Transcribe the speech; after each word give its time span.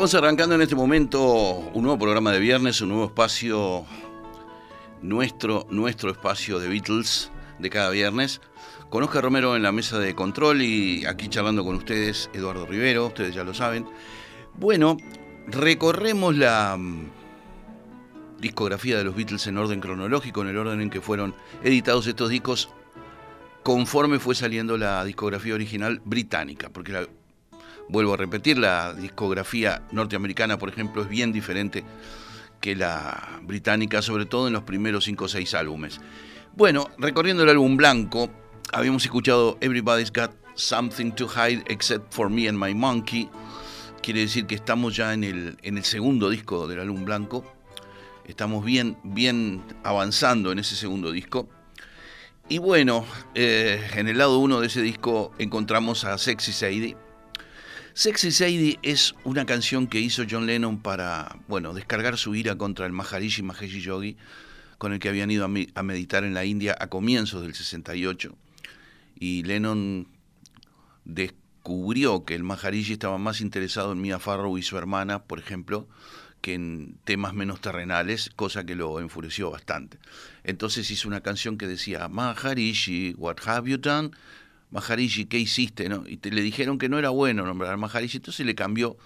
Estamos 0.00 0.14
arrancando 0.14 0.54
en 0.54 0.62
este 0.62 0.74
momento 0.74 1.22
un 1.74 1.82
nuevo 1.82 1.98
programa 1.98 2.32
de 2.32 2.38
viernes, 2.38 2.80
un 2.80 2.88
nuevo 2.88 3.04
espacio, 3.04 3.84
nuestro, 5.02 5.66
nuestro 5.68 6.10
espacio 6.10 6.58
de 6.58 6.68
Beatles 6.70 7.30
de 7.58 7.68
cada 7.68 7.90
viernes. 7.90 8.40
Con 8.88 9.02
Oscar 9.02 9.22
Romero 9.22 9.56
en 9.56 9.62
la 9.62 9.72
mesa 9.72 9.98
de 9.98 10.14
control 10.14 10.62
y 10.62 11.04
aquí 11.04 11.28
charlando 11.28 11.66
con 11.66 11.76
ustedes, 11.76 12.30
Eduardo 12.32 12.64
Rivero, 12.64 13.08
ustedes 13.08 13.34
ya 13.34 13.44
lo 13.44 13.52
saben. 13.52 13.86
Bueno, 14.54 14.96
recorremos 15.46 16.34
la 16.34 16.78
mm, 16.78 17.10
discografía 18.38 18.96
de 18.96 19.04
los 19.04 19.14
Beatles 19.14 19.46
en 19.48 19.58
orden 19.58 19.80
cronológico, 19.80 20.40
en 20.40 20.48
el 20.48 20.56
orden 20.56 20.80
en 20.80 20.88
que 20.88 21.02
fueron 21.02 21.34
editados 21.62 22.06
estos 22.06 22.30
discos, 22.30 22.70
conforme 23.62 24.18
fue 24.18 24.34
saliendo 24.34 24.78
la 24.78 25.04
discografía 25.04 25.52
original 25.52 26.00
británica, 26.06 26.70
porque 26.70 26.92
la 26.92 27.06
vuelvo 27.90 28.14
a 28.14 28.16
repetir, 28.16 28.58
la 28.58 28.94
discografía 28.94 29.82
norteamericana, 29.90 30.58
por 30.58 30.68
ejemplo, 30.68 31.02
es 31.02 31.08
bien 31.08 31.32
diferente 31.32 31.84
que 32.60 32.76
la 32.76 33.40
británica, 33.42 34.02
sobre 34.02 34.26
todo 34.26 34.46
en 34.46 34.52
los 34.52 34.62
primeros 34.62 35.04
cinco 35.04 35.24
o 35.24 35.28
seis 35.28 35.54
álbumes. 35.54 36.00
Bueno, 36.54 36.88
recorriendo 36.98 37.42
el 37.42 37.48
álbum 37.48 37.76
blanco, 37.76 38.30
habíamos 38.72 39.04
escuchado 39.04 39.56
Everybody's 39.60 40.12
Got 40.12 40.32
Something 40.54 41.12
to 41.12 41.26
Hide 41.26 41.64
Except 41.68 42.12
for 42.12 42.30
Me 42.30 42.48
and 42.48 42.62
My 42.62 42.74
Monkey. 42.74 43.28
Quiere 44.02 44.20
decir 44.20 44.46
que 44.46 44.54
estamos 44.54 44.96
ya 44.96 45.12
en 45.12 45.24
el, 45.24 45.56
en 45.62 45.78
el 45.78 45.84
segundo 45.84 46.30
disco 46.30 46.66
del 46.68 46.80
álbum 46.80 47.04
blanco. 47.04 47.44
Estamos 48.24 48.64
bien, 48.64 48.96
bien 49.02 49.62
avanzando 49.82 50.52
en 50.52 50.58
ese 50.58 50.76
segundo 50.76 51.10
disco. 51.12 51.48
Y 52.48 52.58
bueno, 52.58 53.04
eh, 53.34 53.88
en 53.94 54.08
el 54.08 54.18
lado 54.18 54.38
uno 54.38 54.60
de 54.60 54.66
ese 54.66 54.82
disco 54.82 55.32
encontramos 55.38 56.04
a 56.04 56.18
Sexy 56.18 56.52
Sadie 56.52 56.96
Sexy 57.92 58.30
Sadie 58.30 58.78
es 58.82 59.14
una 59.24 59.44
canción 59.44 59.88
que 59.88 60.00
hizo 60.00 60.22
John 60.28 60.46
Lennon 60.46 60.80
para, 60.80 61.38
bueno, 61.48 61.74
descargar 61.74 62.16
su 62.18 62.34
ira 62.34 62.56
contra 62.56 62.86
el 62.86 62.92
Maharishi 62.92 63.42
Mahesh 63.42 63.80
Yogi, 63.80 64.16
con 64.78 64.92
el 64.92 65.00
que 65.00 65.08
habían 65.08 65.30
ido 65.30 65.44
a, 65.44 65.82
meditar 65.82 66.24
en 66.24 66.32
la 66.32 66.44
India 66.44 66.76
a 66.78 66.86
comienzos 66.86 67.42
del 67.42 67.54
68. 67.54 68.36
Y 69.18 69.42
Lennon 69.42 70.08
descubrió 71.04 72.24
que 72.24 72.36
el 72.36 72.44
Maharishi 72.44 72.92
estaba 72.92 73.18
más 73.18 73.40
interesado 73.40 73.92
en 73.92 74.00
Mia 74.00 74.18
Farrow 74.20 74.56
y 74.56 74.62
su 74.62 74.78
hermana, 74.78 75.24
por 75.24 75.40
ejemplo, 75.40 75.88
que 76.40 76.54
en 76.54 76.96
temas 77.04 77.34
menos 77.34 77.60
terrenales, 77.60 78.30
cosa 78.36 78.64
que 78.64 78.76
lo 78.76 79.00
enfureció 79.00 79.50
bastante. 79.50 79.98
Entonces 80.44 80.90
hizo 80.90 81.08
una 81.08 81.22
canción 81.22 81.58
que 81.58 81.66
decía, 81.66 82.08
Maharishi, 82.08 83.14
what 83.18 83.36
have 83.44 83.68
you 83.68 83.78
done? 83.78 84.12
Maharishi, 84.70 85.26
¿qué 85.26 85.38
hiciste? 85.38 85.88
¿no? 85.88 86.04
Y 86.06 86.16
te, 86.16 86.30
le 86.30 86.42
dijeron 86.42 86.78
que 86.78 86.88
no 86.88 86.98
era 86.98 87.10
bueno 87.10 87.44
nombrar 87.44 87.76
Maharishi, 87.76 88.18
entonces 88.18 88.46
le 88.46 88.54
cambió 88.54 88.96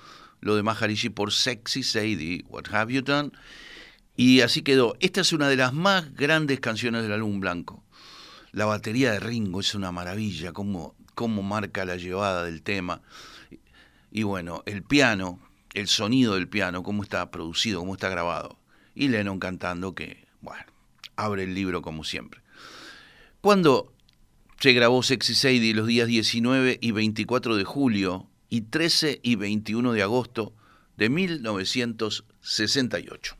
lo 0.41 0.57
de 0.57 0.63
Maharishi 0.63 1.09
por 1.09 1.33
Sexy 1.33 1.83
Sadie, 1.83 2.45
What 2.49 2.65
Have 2.73 2.93
You 2.93 3.03
Done? 3.03 3.31
Y 4.17 4.43
así 4.43 4.63
quedó. 4.63 4.95
Esta 5.01 5.23
es 5.23 5.33
una 5.33 5.49
de 5.49 5.57
las 5.57 5.73
más 5.73 6.15
grandes 6.15 6.61
canciones 6.61 7.03
del 7.03 7.13
álbum 7.13 7.41
blanco. 7.41 7.83
La 8.53 8.67
batería 8.67 9.11
de 9.11 9.21
Ringo 9.21 9.61
es 9.61 9.75
una 9.75 9.91
maravilla, 9.91 10.53
cómo, 10.53 10.95
cómo 11.15 11.43
marca 11.43 11.85
la 11.85 11.97
llevada 11.97 12.45
del 12.45 12.63
tema. 12.63 13.01
Y 14.13 14.23
bueno, 14.23 14.63
el 14.67 14.83
piano, 14.85 15.41
el 15.73 15.89
sonido 15.89 16.35
del 16.35 16.49
piano, 16.49 16.83
cómo 16.83 17.03
está 17.03 17.31
producido, 17.31 17.81
cómo 17.81 17.95
está 17.95 18.09
grabado. 18.09 18.59
Y 18.95 19.09
Lennon 19.09 19.41
cantando 19.41 19.95
que, 19.95 20.25
bueno, 20.41 20.65
abre 21.17 21.45
el 21.45 21.55
libro 21.55 21.83
como 21.83 22.05
siempre. 22.05 22.41
Cuando 23.41 23.94
se 24.65 24.73
grabó 24.73 25.03
Sexy 25.03 25.35
Sadie 25.35 25.75
los 25.75 25.87
días 25.87 26.09
19 26.09 26.79
y 26.81 26.93
24 26.93 27.57
de 27.57 27.65
julio 27.65 28.31
y 28.49 28.63
13 28.63 29.21
y 29.23 29.37
21 29.37 29.93
de 29.93 30.01
agosto 30.01 30.55
de 30.97 31.11
1968. 31.11 33.37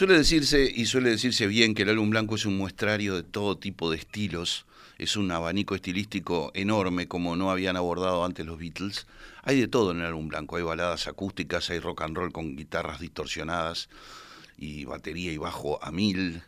Suele 0.00 0.16
decirse, 0.16 0.72
y 0.74 0.86
suele 0.86 1.10
decirse 1.10 1.46
bien, 1.46 1.74
que 1.74 1.82
el 1.82 1.90
álbum 1.90 2.08
blanco 2.08 2.34
es 2.34 2.46
un 2.46 2.56
muestrario 2.56 3.16
de 3.16 3.22
todo 3.22 3.58
tipo 3.58 3.90
de 3.90 3.98
estilos, 3.98 4.64
es 4.96 5.14
un 5.14 5.30
abanico 5.30 5.74
estilístico 5.74 6.50
enorme 6.54 7.06
como 7.06 7.36
no 7.36 7.50
habían 7.50 7.76
abordado 7.76 8.24
antes 8.24 8.46
los 8.46 8.58
Beatles. 8.58 9.06
Hay 9.42 9.60
de 9.60 9.68
todo 9.68 9.90
en 9.90 9.98
el 9.98 10.06
álbum 10.06 10.28
blanco, 10.28 10.56
hay 10.56 10.62
baladas 10.62 11.06
acústicas, 11.06 11.68
hay 11.68 11.80
rock 11.80 12.00
and 12.00 12.16
roll 12.16 12.32
con 12.32 12.56
guitarras 12.56 12.98
distorsionadas 12.98 13.90
y 14.56 14.86
batería 14.86 15.32
y 15.32 15.36
bajo 15.36 15.84
a 15.84 15.90
mil, 15.90 16.44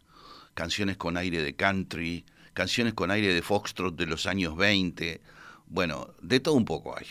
canciones 0.55 0.97
con 0.97 1.19
aire 1.19 1.43
de 1.43 1.53
country, 1.53 2.25
canciones 2.55 2.95
con 2.95 3.11
aire 3.11 3.35
de 3.35 3.43
foxtrot 3.43 3.95
de 3.95 4.07
los 4.07 4.25
años 4.25 4.57
20, 4.57 5.21
bueno, 5.67 6.09
de 6.23 6.41
todo 6.41 6.55
un 6.55 6.65
poco 6.65 6.97
hay. 6.97 7.05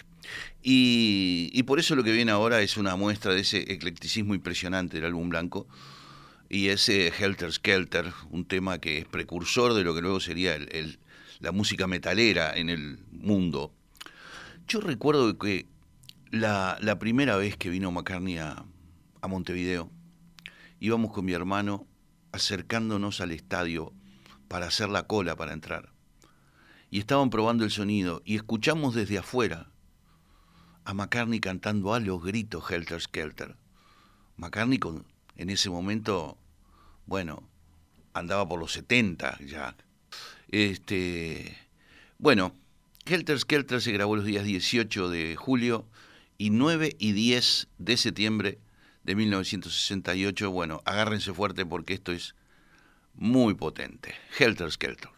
Y, 0.64 1.52
y 1.54 1.62
por 1.62 1.78
eso 1.78 1.96
lo 1.96 2.04
que 2.04 2.12
viene 2.12 2.32
ahora 2.32 2.62
es 2.62 2.78
una 2.78 2.96
muestra 2.96 3.32
de 3.36 3.42
ese 3.42 3.72
eclecticismo 3.72 4.34
impresionante 4.34 4.98
del 4.98 5.06
álbum 5.06 5.30
blanco 5.30 5.68
y 6.53 6.68
ese 6.68 7.07
Helter 7.18 7.53
Skelter, 7.53 8.12
un 8.30 8.44
tema 8.44 8.77
que 8.80 8.98
es 8.98 9.06
precursor 9.06 9.74
de 9.74 9.86
lo 9.86 9.95
que 9.95 10.01
luego 10.01 10.19
sería 10.19 10.53
el, 10.53 11.00
la 11.39 11.53
música 11.53 11.88
metalera 11.88 12.53
en 12.53 12.69
el 12.69 13.00
mundo. 13.09 13.71
Yo 14.68 14.81
recuerdo 14.81 15.38
que 15.38 15.65
la, 16.30 16.77
primera 17.00 17.38
vez 17.38 17.56
que 17.56 17.69
vino 17.69 17.89
McCartney 17.89 18.38
a, 18.39 18.65
a, 19.21 19.27
Montevideo, 19.30 19.89
íbamos 20.81 21.13
con 21.13 21.24
mi 21.24 21.31
hermano 21.31 21.88
acercándonos 22.33 23.21
al 23.21 23.31
estadio 23.31 23.94
para 24.50 24.68
hacer 24.68 24.89
la 24.89 25.07
cola 25.07 25.38
para 25.38 25.54
entrar. 25.54 25.94
Y 26.89 27.00
estaban 27.00 27.30
probando 27.30 27.63
el 27.63 27.71
sonido 27.71 28.21
y 28.25 28.36
escuchamos 28.36 28.94
desde 28.94 29.19
afuera 29.19 29.71
a 30.83 30.94
McCartney 30.94 31.39
cantando 31.39 31.94
a 31.94 32.01
los 32.01 32.21
gritos 32.21 32.69
Helter 32.69 33.00
Skelter. 33.00 33.56
McCartney 34.36 34.80
con, 34.80 35.06
en 35.38 35.50
ese 35.50 35.69
momento 35.69 36.38
bueno, 37.06 37.48
andaba 38.13 38.48
por 38.48 38.59
los 38.59 38.71
70 38.74 39.39
ya. 39.45 39.75
Este, 40.50 41.57
bueno, 42.18 42.53
Helter 43.06 43.39
Skelter 43.39 43.81
se 43.81 43.92
grabó 43.92 44.15
los 44.15 44.25
días 44.25 44.44
18 44.44 45.09
de 45.09 45.36
julio 45.36 45.88
y 46.38 46.50
9 46.50 46.95
y 47.00 47.13
10 47.13 47.68
de 47.77 47.98
septiembre 47.98 48.59
de 49.03 49.15
1968. 49.15 50.51
Bueno, 50.51 50.81
agárrense 50.86 51.33
fuerte 51.33 51.65
porque 51.65 51.94
esto 51.94 52.12
es 52.12 52.36
muy 53.13 53.54
potente. 53.54 54.15
Helter 54.38 54.71
Skelter. 54.71 55.09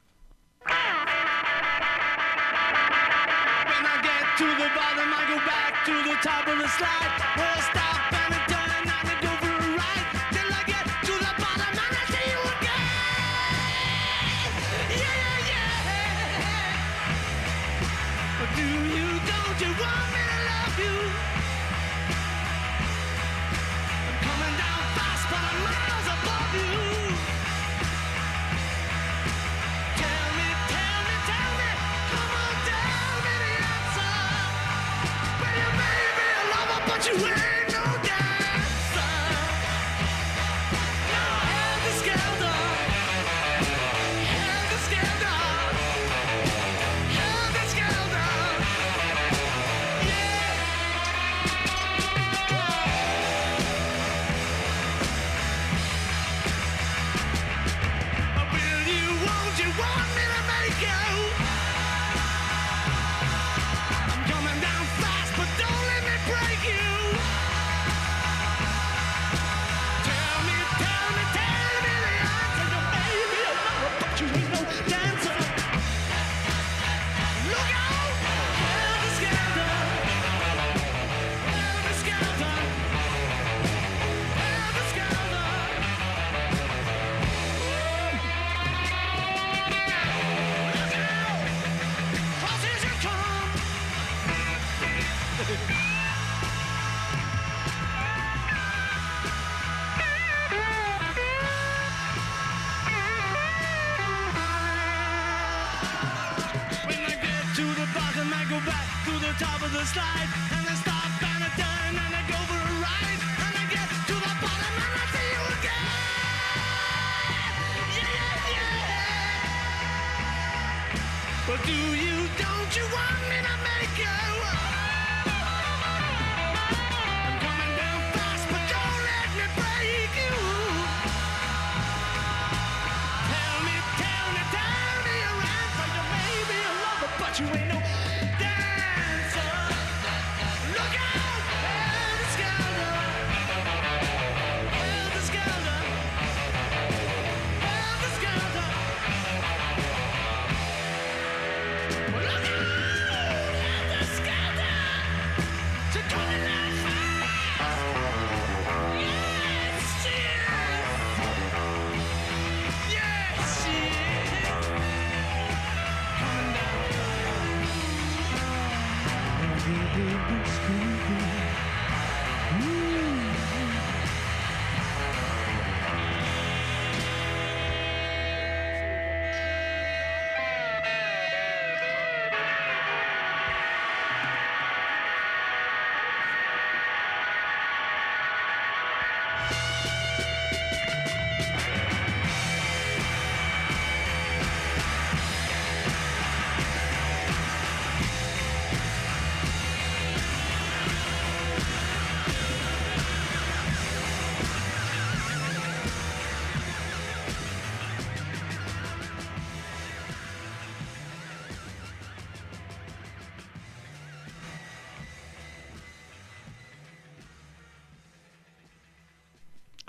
do 19.60 19.68
one. 19.68 20.03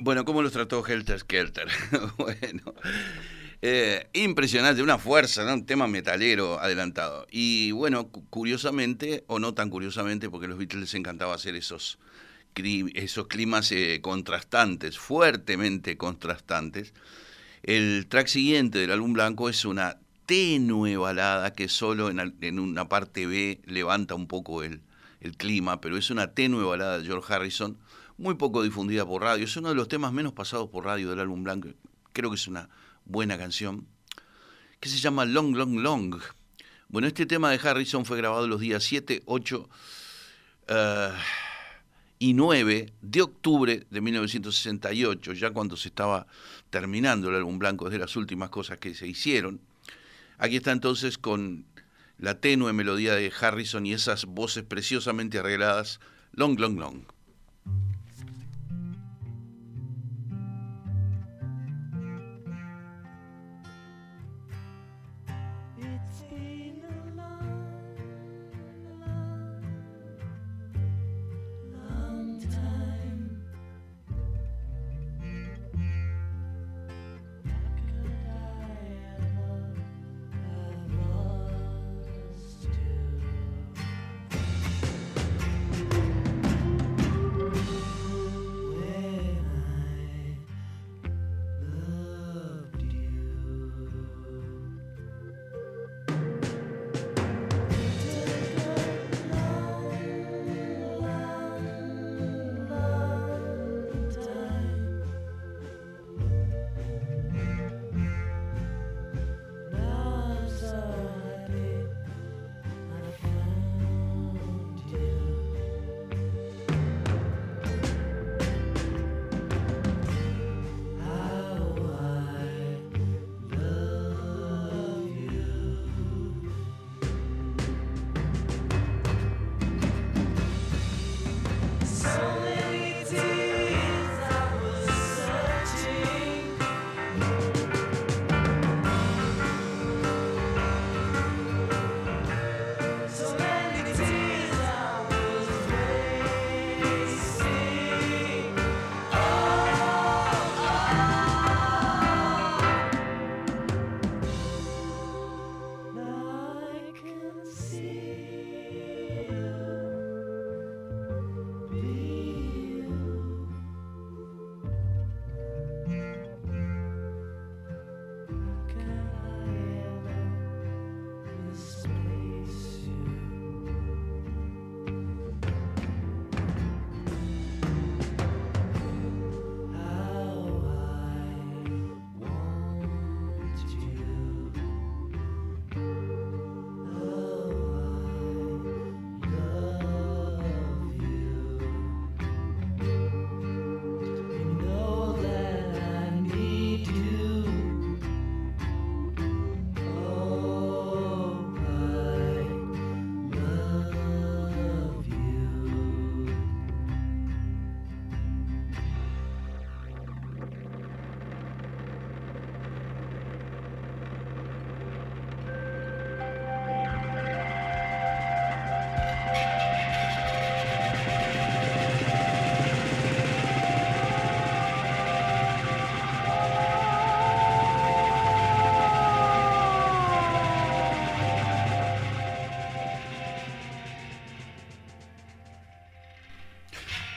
Bueno, 0.04 0.26
¿cómo 0.26 0.42
los 0.42 0.52
trató 0.52 0.86
Helter 0.86 1.18
Skelter? 1.18 1.66
bueno, 2.18 2.74
eh, 3.62 4.06
impresionante, 4.12 4.82
una 4.82 4.98
fuerza, 4.98 5.44
¿no? 5.44 5.54
un 5.54 5.64
tema 5.64 5.86
metalero 5.86 6.60
adelantado. 6.60 7.26
Y 7.30 7.70
bueno, 7.70 8.08
curiosamente, 8.28 9.24
o 9.28 9.38
no 9.38 9.54
tan 9.54 9.70
curiosamente, 9.70 10.28
porque 10.28 10.44
a 10.44 10.50
los 10.50 10.58
Beatles 10.58 10.82
les 10.82 10.94
encantaba 10.94 11.34
hacer 11.34 11.54
esos, 11.54 11.98
esos 12.54 13.28
climas 13.28 13.72
eh, 13.72 14.00
contrastantes, 14.02 14.98
fuertemente 14.98 15.96
contrastantes. 15.96 16.92
El 17.62 18.06
track 18.06 18.26
siguiente 18.26 18.80
del 18.80 18.90
álbum 18.90 19.14
blanco 19.14 19.48
es 19.48 19.64
una 19.64 20.00
tenue 20.26 20.98
balada 20.98 21.54
que 21.54 21.70
solo 21.70 22.10
en, 22.10 22.58
una 22.58 22.90
parte 22.90 23.26
B 23.26 23.62
levanta 23.64 24.14
un 24.14 24.26
poco 24.26 24.62
el, 24.62 24.82
el 25.22 25.34
clima, 25.38 25.80
pero 25.80 25.96
es 25.96 26.10
una 26.10 26.34
tenue 26.34 26.62
balada 26.62 26.98
de 26.98 27.06
George 27.06 27.32
Harrison, 27.32 27.78
muy 28.16 28.34
poco 28.34 28.62
difundida 28.62 29.06
por 29.06 29.22
radio. 29.22 29.44
Es 29.44 29.56
uno 29.56 29.70
de 29.70 29.74
los 29.74 29.88
temas 29.88 30.12
menos 30.12 30.32
pasados 30.32 30.68
por 30.70 30.84
radio 30.84 31.10
del 31.10 31.20
álbum 31.20 31.42
blanco. 31.42 31.68
Creo 32.12 32.30
que 32.30 32.36
es 32.36 32.46
una 32.46 32.68
buena 33.04 33.36
canción, 33.36 33.86
que 34.80 34.88
se 34.88 34.98
llama 34.98 35.24
Long, 35.24 35.56
Long, 35.56 35.80
Long. 35.80 36.20
Bueno, 36.88 37.08
este 37.08 37.26
tema 37.26 37.50
de 37.50 37.60
Harrison 37.68 38.04
fue 38.04 38.16
grabado 38.16 38.46
los 38.46 38.60
días 38.60 38.84
7, 38.84 39.22
8 39.26 39.68
eh, 40.68 41.10
y 42.18 42.34
9 42.34 42.92
de 43.02 43.22
octubre 43.22 43.86
de 43.90 44.00
1968, 44.00 45.32
ya 45.32 45.50
cuando 45.50 45.76
se 45.76 45.88
estaba 45.88 46.26
terminando 46.70 47.28
el 47.28 47.36
álbum 47.36 47.58
blanco, 47.58 47.86
es 47.86 47.92
de 47.92 47.98
las 47.98 48.16
últimas 48.16 48.50
cosas 48.50 48.78
que 48.78 48.94
se 48.94 49.06
hicieron. 49.06 49.60
Aquí 50.38 50.56
está 50.56 50.72
entonces 50.72 51.18
con 51.18 51.66
la 52.18 52.40
tenue 52.40 52.72
melodía 52.72 53.14
de 53.14 53.32
Harrison 53.38 53.86
y 53.86 53.92
esas 53.92 54.24
voces 54.24 54.62
preciosamente 54.62 55.38
arregladas, 55.38 56.00
Long, 56.32 56.58
Long, 56.58 56.78
Long. 56.78 57.13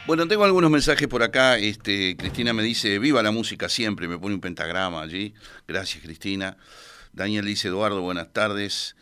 Bueno, 0.07 0.25
tengo 0.25 0.45
algunos 0.45 0.71
mensajes 0.71 1.05
por 1.09 1.21
acá. 1.21 1.57
Este, 1.57 2.15
Cristina 2.15 2.53
me 2.53 2.63
dice, 2.63 2.97
viva 2.97 3.21
la 3.21 3.31
música 3.31 3.67
siempre, 3.67 4.07
me 4.07 4.17
pone 4.17 4.35
un 4.35 4.39
pentagrama 4.39 5.01
allí. 5.01 5.33
Gracias, 5.67 6.01
Cristina. 6.01 6.55
Daniel 7.11 7.43
dice, 7.43 7.67
Eduardo, 7.67 8.01
buenas 8.01 8.31
tardes. 8.31 8.95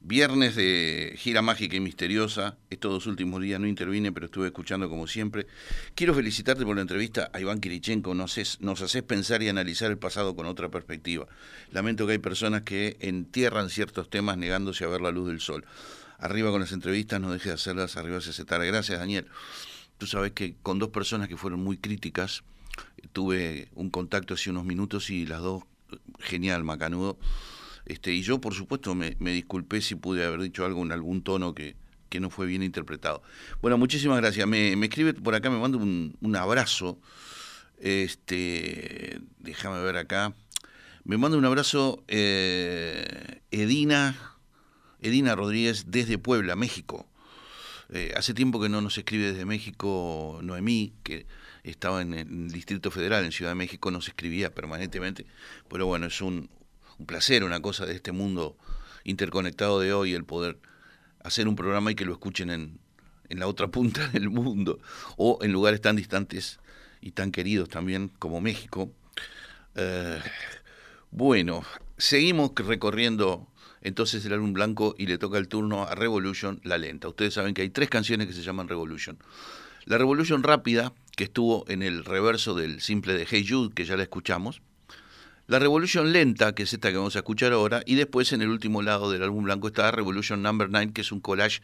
Viernes 0.00 0.54
de 0.54 1.14
gira 1.16 1.40
mágica 1.40 1.76
y 1.76 1.80
misteriosa. 1.80 2.58
Estos 2.68 2.92
dos 2.92 3.06
últimos 3.06 3.40
días 3.40 3.60
no 3.60 3.66
intervine, 3.66 4.12
pero 4.12 4.26
estuve 4.26 4.48
escuchando 4.48 4.90
como 4.90 5.06
siempre. 5.06 5.46
Quiero 5.94 6.12
felicitarte 6.12 6.66
por 6.66 6.76
la 6.76 6.82
entrevista 6.82 7.30
a 7.32 7.40
Iván 7.40 7.58
Kirichenko. 7.58 8.12
Nos, 8.12 8.60
nos 8.60 8.82
haces 8.82 9.02
pensar 9.04 9.42
y 9.42 9.48
analizar 9.48 9.90
el 9.90 9.96
pasado 9.96 10.36
con 10.36 10.44
otra 10.44 10.68
perspectiva. 10.68 11.28
Lamento 11.70 12.06
que 12.06 12.12
hay 12.12 12.18
personas 12.18 12.60
que 12.60 12.98
entierran 13.00 13.70
ciertos 13.70 14.10
temas 14.10 14.36
negándose 14.36 14.84
a 14.84 14.88
ver 14.88 15.00
la 15.00 15.12
luz 15.12 15.28
del 15.28 15.40
sol. 15.40 15.64
Arriba 16.18 16.50
con 16.50 16.60
las 16.60 16.72
entrevistas, 16.72 17.22
no 17.22 17.32
deje 17.32 17.48
de 17.48 17.54
hacerlas, 17.54 17.96
arriba 17.96 18.20
se 18.20 18.44
tarde. 18.44 18.66
Gracias, 18.66 18.98
Daniel. 18.98 19.26
Tú 20.02 20.08
sabes 20.08 20.32
que 20.32 20.56
con 20.64 20.80
dos 20.80 20.88
personas 20.88 21.28
que 21.28 21.36
fueron 21.36 21.60
muy 21.62 21.76
críticas, 21.76 22.42
tuve 23.12 23.68
un 23.76 23.88
contacto 23.88 24.34
hace 24.34 24.50
unos 24.50 24.64
minutos 24.64 25.10
y 25.10 25.26
las 25.26 25.40
dos, 25.42 25.62
genial, 26.18 26.64
macanudo. 26.64 27.20
Este, 27.86 28.12
y 28.12 28.22
yo, 28.22 28.40
por 28.40 28.52
supuesto, 28.52 28.96
me, 28.96 29.14
disculpé 29.20 29.80
si 29.80 29.94
pude 29.94 30.24
haber 30.26 30.40
dicho 30.40 30.64
algo 30.64 30.82
en 30.82 30.90
algún 30.90 31.22
tono 31.22 31.54
que, 31.54 31.76
no 32.18 32.30
fue 32.30 32.46
bien 32.46 32.64
interpretado. 32.64 33.22
Bueno, 33.60 33.78
muchísimas 33.78 34.20
gracias. 34.20 34.44
Me, 34.48 34.72
escribe 34.72 35.14
por 35.14 35.36
acá, 35.36 35.50
me 35.50 35.60
manda 35.60 35.78
un, 35.78 36.36
abrazo. 36.36 36.98
Este, 37.78 39.20
déjame 39.38 39.80
ver 39.84 39.98
acá. 39.98 40.34
Me 41.04 41.16
manda 41.16 41.38
un 41.38 41.44
abrazo 41.44 42.02
eh, 42.08 43.40
Edina, 43.52 44.16
Edina 45.00 45.36
Rodríguez 45.36 45.92
desde 45.92 46.18
Puebla, 46.18 46.56
México. 46.56 47.06
Eh, 47.94 48.14
hace 48.16 48.32
tiempo 48.32 48.58
que 48.58 48.70
no 48.70 48.80
nos 48.80 48.96
escribe 48.96 49.32
desde 49.32 49.44
México 49.44 50.40
Noemí, 50.42 50.94
que 51.02 51.26
estaba 51.62 52.00
en 52.00 52.14
el 52.14 52.50
Distrito 52.50 52.90
Federal, 52.90 53.22
en 53.22 53.32
Ciudad 53.32 53.50
de 53.50 53.56
México, 53.56 53.90
nos 53.90 54.08
escribía 54.08 54.54
permanentemente. 54.54 55.26
Pero 55.68 55.86
bueno, 55.86 56.06
es 56.06 56.22
un, 56.22 56.48
un 56.98 57.06
placer, 57.06 57.44
una 57.44 57.60
cosa 57.60 57.84
de 57.84 57.94
este 57.94 58.12
mundo 58.12 58.56
interconectado 59.04 59.78
de 59.78 59.92
hoy, 59.92 60.14
el 60.14 60.24
poder 60.24 60.58
hacer 61.22 61.46
un 61.48 61.54
programa 61.54 61.92
y 61.92 61.94
que 61.94 62.06
lo 62.06 62.12
escuchen 62.12 62.48
en, 62.48 62.78
en 63.28 63.38
la 63.38 63.46
otra 63.46 63.68
punta 63.68 64.08
del 64.12 64.30
mundo 64.30 64.80
o 65.18 65.38
en 65.42 65.52
lugares 65.52 65.82
tan 65.82 65.96
distantes 65.96 66.60
y 67.02 67.10
tan 67.10 67.30
queridos 67.30 67.68
también 67.68 68.08
como 68.18 68.40
México. 68.40 68.90
Eh, 69.74 70.20
bueno, 71.10 71.62
seguimos 71.98 72.52
recorriendo 72.56 73.51
entonces 73.82 74.24
el 74.24 74.32
álbum 74.32 74.52
blanco 74.52 74.94
y 74.96 75.06
le 75.06 75.18
toca 75.18 75.38
el 75.38 75.48
turno 75.48 75.82
a 75.82 75.94
Revolution, 75.94 76.60
la 76.64 76.78
lenta. 76.78 77.08
Ustedes 77.08 77.34
saben 77.34 77.54
que 77.54 77.62
hay 77.62 77.70
tres 77.70 77.88
canciones 77.88 78.26
que 78.26 78.32
se 78.32 78.42
llaman 78.42 78.68
Revolution. 78.68 79.18
La 79.84 79.98
Revolution 79.98 80.42
rápida, 80.42 80.92
que 81.16 81.24
estuvo 81.24 81.64
en 81.68 81.82
el 81.82 82.04
reverso 82.04 82.54
del 82.54 82.80
simple 82.80 83.14
de 83.14 83.26
Hey 83.28 83.44
Jude, 83.48 83.74
que 83.74 83.84
ya 83.84 83.96
la 83.96 84.04
escuchamos. 84.04 84.62
La 85.48 85.58
Revolution 85.58 86.12
lenta, 86.12 86.54
que 86.54 86.62
es 86.62 86.72
esta 86.72 86.90
que 86.90 86.96
vamos 86.96 87.16
a 87.16 87.20
escuchar 87.20 87.52
ahora, 87.52 87.82
y 87.84 87.96
después 87.96 88.32
en 88.32 88.42
el 88.42 88.48
último 88.48 88.80
lado 88.80 89.10
del 89.10 89.24
álbum 89.24 89.44
blanco 89.44 89.66
está 89.66 89.90
Revolution 89.90 90.40
Number 90.40 90.70
9, 90.70 90.92
que 90.94 91.00
es 91.00 91.10
un 91.10 91.20
collage 91.20 91.60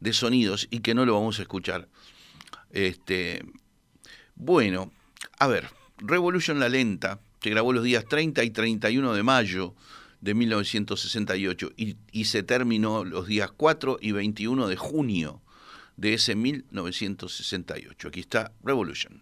de 0.00 0.12
sonidos 0.12 0.68
y 0.70 0.80
que 0.80 0.94
no 0.94 1.06
lo 1.06 1.14
vamos 1.14 1.38
a 1.38 1.42
escuchar. 1.42 1.88
Este, 2.70 3.42
bueno, 4.34 4.92
a 5.38 5.46
ver, 5.46 5.68
Revolution 5.96 6.60
la 6.60 6.68
lenta, 6.68 7.20
que 7.40 7.50
grabó 7.50 7.72
los 7.72 7.82
días 7.82 8.04
30 8.04 8.44
y 8.44 8.50
31 8.50 9.14
de 9.14 9.22
mayo 9.22 9.74
de 10.22 10.34
1968 10.34 11.72
y, 11.76 11.96
y 12.10 12.24
se 12.24 12.42
terminó 12.42 13.04
los 13.04 13.26
días 13.26 13.50
4 13.54 13.98
y 14.00 14.12
21 14.12 14.68
de 14.68 14.76
junio 14.76 15.42
de 15.96 16.14
ese 16.14 16.34
1968. 16.34 18.08
Aquí 18.08 18.20
está 18.20 18.52
Revolution. 18.64 19.20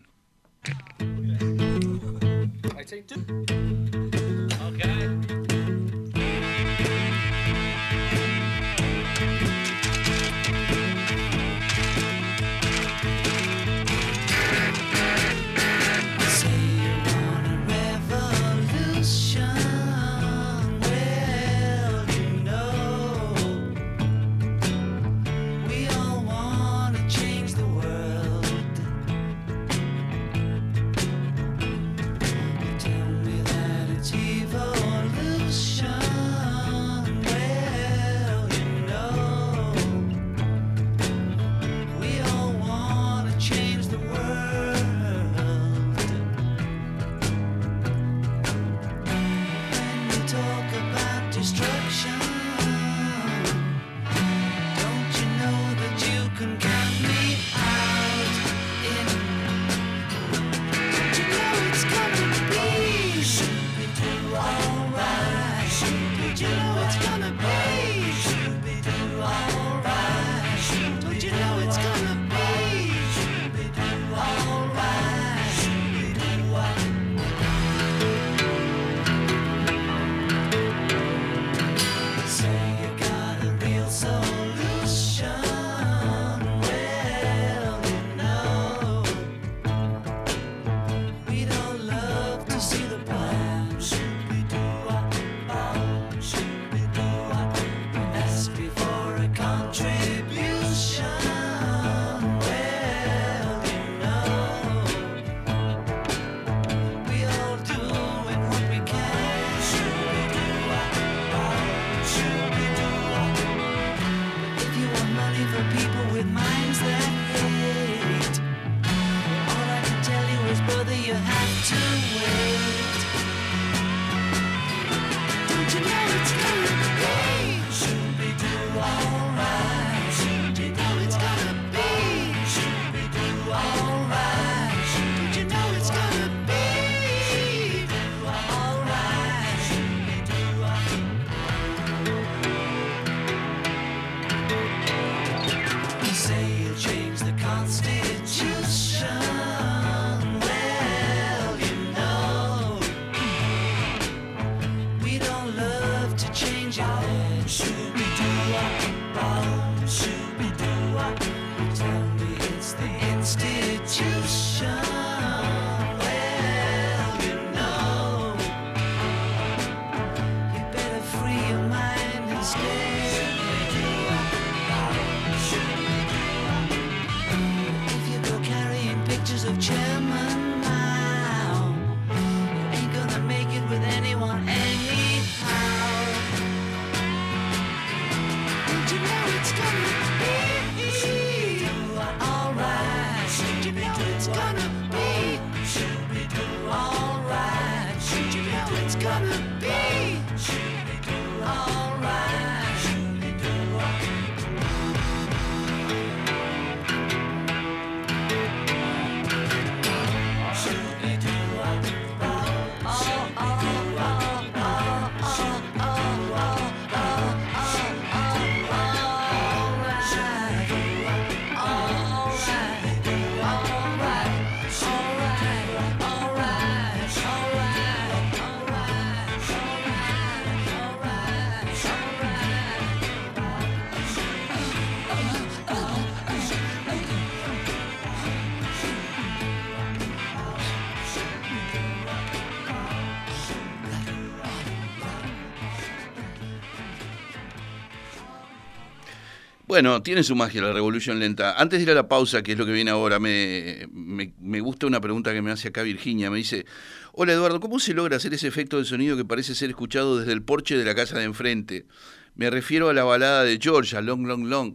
Bueno, 249.71 250.03
tiene 250.03 250.25
su 250.25 250.35
magia 250.35 250.63
la 250.63 250.73
revolución 250.73 251.21
lenta. 251.21 251.55
Antes 251.57 251.79
de 251.79 251.85
ir 251.85 251.91
a 251.93 251.95
la 251.95 252.09
pausa, 252.09 252.43
que 252.43 252.51
es 252.51 252.59
lo 252.59 252.67
que 252.67 252.73
viene 252.73 252.91
ahora, 252.91 253.21
me, 253.21 253.87
me, 253.93 254.61
gusta 254.61 254.89
una 254.89 255.01
pregunta 255.01 255.33
que 255.33 255.43
me 255.43 255.53
hace 255.53 255.69
acá 255.69 255.83
Virginia. 255.83 256.29
Me 256.29 256.39
dice, 256.39 256.67
hola 257.13 257.35
Eduardo, 257.35 257.61
¿cómo 257.61 257.79
se 257.79 257.95
logra 257.95 258.17
hacer 258.17 258.35
ese 258.35 258.49
efecto 258.49 258.79
de 258.79 258.85
sonido 258.85 259.17
que 259.17 259.25
parece 259.25 259.55
ser 259.55 259.71
escuchado 259.71 260.19
desde 260.19 260.33
el 260.33 260.43
porche 260.43 260.77
de 260.77 260.85
la 260.85 260.97
casa 260.97 261.21
de 261.21 261.25
enfrente? 261.25 261.87
Me 262.35 262.51
refiero 262.51 262.89
a 262.89 262.95
la 262.95 263.05
balada 263.05 263.45
de 263.45 263.61
Georgia, 263.63 264.01
Long, 264.01 264.27
Long, 264.27 264.47
Long. 264.47 264.75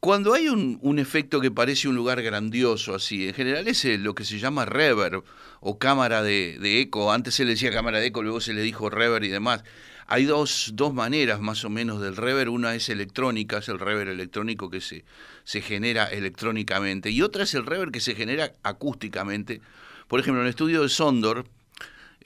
Cuando 0.00 0.34
hay 0.34 0.48
un, 0.48 0.98
efecto 0.98 1.40
que 1.40 1.52
parece 1.52 1.86
un 1.86 1.94
lugar 1.94 2.20
grandioso 2.20 2.96
así, 2.96 3.28
en 3.28 3.34
general 3.34 3.68
es 3.68 3.84
lo 4.00 4.16
que 4.16 4.24
se 4.24 4.40
llama 4.40 4.64
reverb 4.64 5.22
o 5.60 5.78
cámara 5.78 6.24
de, 6.24 6.58
de 6.60 6.80
eco. 6.80 7.12
Antes 7.12 7.36
se 7.36 7.44
le 7.44 7.52
decía 7.52 7.70
cámara 7.70 8.00
de 8.00 8.06
eco, 8.06 8.24
luego 8.24 8.40
se 8.40 8.54
le 8.54 8.62
dijo 8.62 8.90
reverb 8.90 9.22
y 9.22 9.28
demás. 9.28 9.62
Hay 10.06 10.24
dos, 10.24 10.72
dos 10.74 10.92
maneras 10.92 11.40
más 11.40 11.64
o 11.64 11.70
menos 11.70 12.00
del 12.00 12.16
reverb. 12.16 12.52
Una 12.52 12.74
es 12.74 12.88
electrónica, 12.88 13.58
es 13.58 13.68
el 13.68 13.78
reverb 13.78 14.10
electrónico 14.10 14.70
que 14.70 14.80
se, 14.80 15.04
se 15.44 15.60
genera 15.62 16.04
electrónicamente. 16.06 17.10
Y 17.10 17.22
otra 17.22 17.44
es 17.44 17.54
el 17.54 17.64
reverb 17.64 17.90
que 17.90 18.00
se 18.00 18.14
genera 18.14 18.54
acústicamente. 18.62 19.60
Por 20.08 20.20
ejemplo, 20.20 20.40
en 20.40 20.46
el 20.46 20.50
estudio 20.50 20.82
de 20.82 20.88
Sondor, 20.88 21.46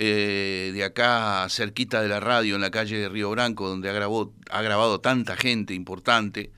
eh, 0.01 0.71
de 0.75 0.85
acá 0.85 1.47
cerquita 1.51 2.01
de 2.01 2.09
la 2.09 2.21
radio, 2.21 2.55
en 2.55 2.61
la 2.61 2.71
calle 2.71 2.99
de 2.99 3.09
Río 3.09 3.31
Branco, 3.31 3.69
donde 3.69 3.91
ha, 3.91 3.93
grabado, 3.93 4.33
ha 4.51 4.63
grabado 4.63 5.01
tanta 5.01 5.37
gente 5.37 5.75
importante, 5.75 6.53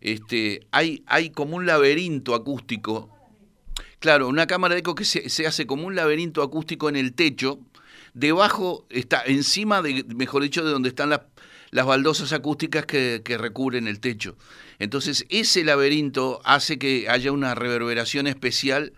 este, 0.00 0.66
hay, 0.72 1.04
hay 1.06 1.30
como 1.30 1.56
un 1.56 1.66
laberinto 1.66 2.34
acústico. 2.34 3.08
Claro, 4.00 4.28
una 4.28 4.46
cámara 4.46 4.74
de 4.74 4.80
eco 4.80 4.94
que 4.94 5.04
se, 5.04 5.28
se 5.28 5.46
hace 5.46 5.66
como 5.66 5.86
un 5.86 5.94
laberinto 5.94 6.42
acústico 6.42 6.88
en 6.88 6.96
el 6.96 7.12
techo, 7.12 7.60
debajo 8.14 8.86
está, 8.90 9.22
encima 9.24 9.82
de, 9.82 10.04
mejor 10.14 10.42
dicho, 10.42 10.64
de 10.64 10.70
donde 10.70 10.88
están 10.88 11.10
las, 11.10 11.20
las 11.70 11.86
baldosas 11.86 12.32
acústicas 12.32 12.86
que, 12.86 13.22
que, 13.24 13.38
recubren 13.38 13.88
el 13.88 14.00
techo. 14.00 14.36
Entonces, 14.78 15.26
ese 15.28 15.64
laberinto 15.64 16.40
hace 16.44 16.78
que 16.78 17.08
haya 17.08 17.32
una 17.32 17.54
reverberación 17.54 18.26
especial 18.26 18.92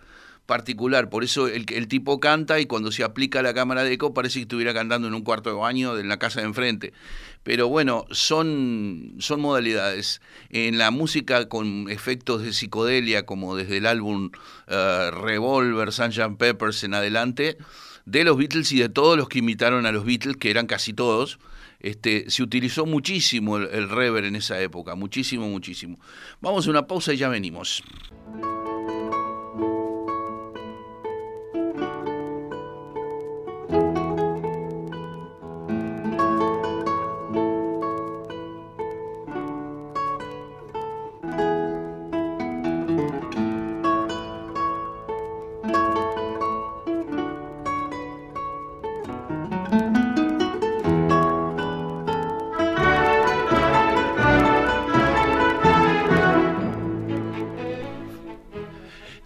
particular. 0.46 1.08
Por 1.08 1.24
eso 1.24 1.46
el, 1.48 1.66
el 1.68 1.88
tipo 1.88 2.20
canta 2.20 2.60
y 2.60 2.66
cuando 2.66 2.92
se 2.92 3.04
aplica 3.04 3.42
la 3.42 3.54
cámara 3.54 3.84
de 3.84 3.92
eco 3.92 4.12
parece 4.12 4.38
que 4.38 4.42
estuviera 4.42 4.74
cantando 4.74 5.08
en 5.08 5.14
un 5.14 5.22
cuarto 5.22 5.50
de 5.50 5.56
baño 5.56 5.96
en 5.98 6.08
la 6.08 6.18
casa 6.18 6.40
de 6.40 6.46
enfrente. 6.46 6.92
Pero 7.42 7.68
bueno, 7.68 8.04
son, 8.10 9.14
son 9.18 9.40
modalidades. 9.40 10.20
En 10.50 10.78
la 10.78 10.90
música 10.90 11.48
con 11.48 11.90
efectos 11.90 12.42
de 12.42 12.52
psicodelia, 12.52 13.24
como 13.24 13.56
desde 13.56 13.78
el 13.78 13.86
álbum 13.86 14.30
uh, 14.68 15.10
Revolver, 15.10 15.92
Sgt. 15.92 16.36
Peppers 16.38 16.84
en 16.84 16.94
adelante, 16.94 17.56
de 18.04 18.24
los 18.24 18.36
Beatles 18.36 18.72
y 18.72 18.78
de 18.78 18.88
todos 18.88 19.16
los 19.16 19.28
que 19.28 19.38
imitaron 19.38 19.86
a 19.86 19.92
los 19.92 20.04
Beatles, 20.04 20.36
que 20.36 20.50
eran 20.50 20.66
casi 20.66 20.92
todos, 20.92 21.38
este, 21.80 22.30
se 22.30 22.42
utilizó 22.42 22.86
muchísimo 22.86 23.56
el, 23.56 23.68
el 23.72 23.88
rever 23.88 24.24
en 24.24 24.36
esa 24.36 24.60
época, 24.60 24.94
muchísimo, 24.94 25.48
muchísimo. 25.48 25.98
Vamos 26.40 26.66
a 26.66 26.70
una 26.70 26.86
pausa 26.86 27.12
y 27.12 27.16
ya 27.16 27.28
venimos. 27.28 27.82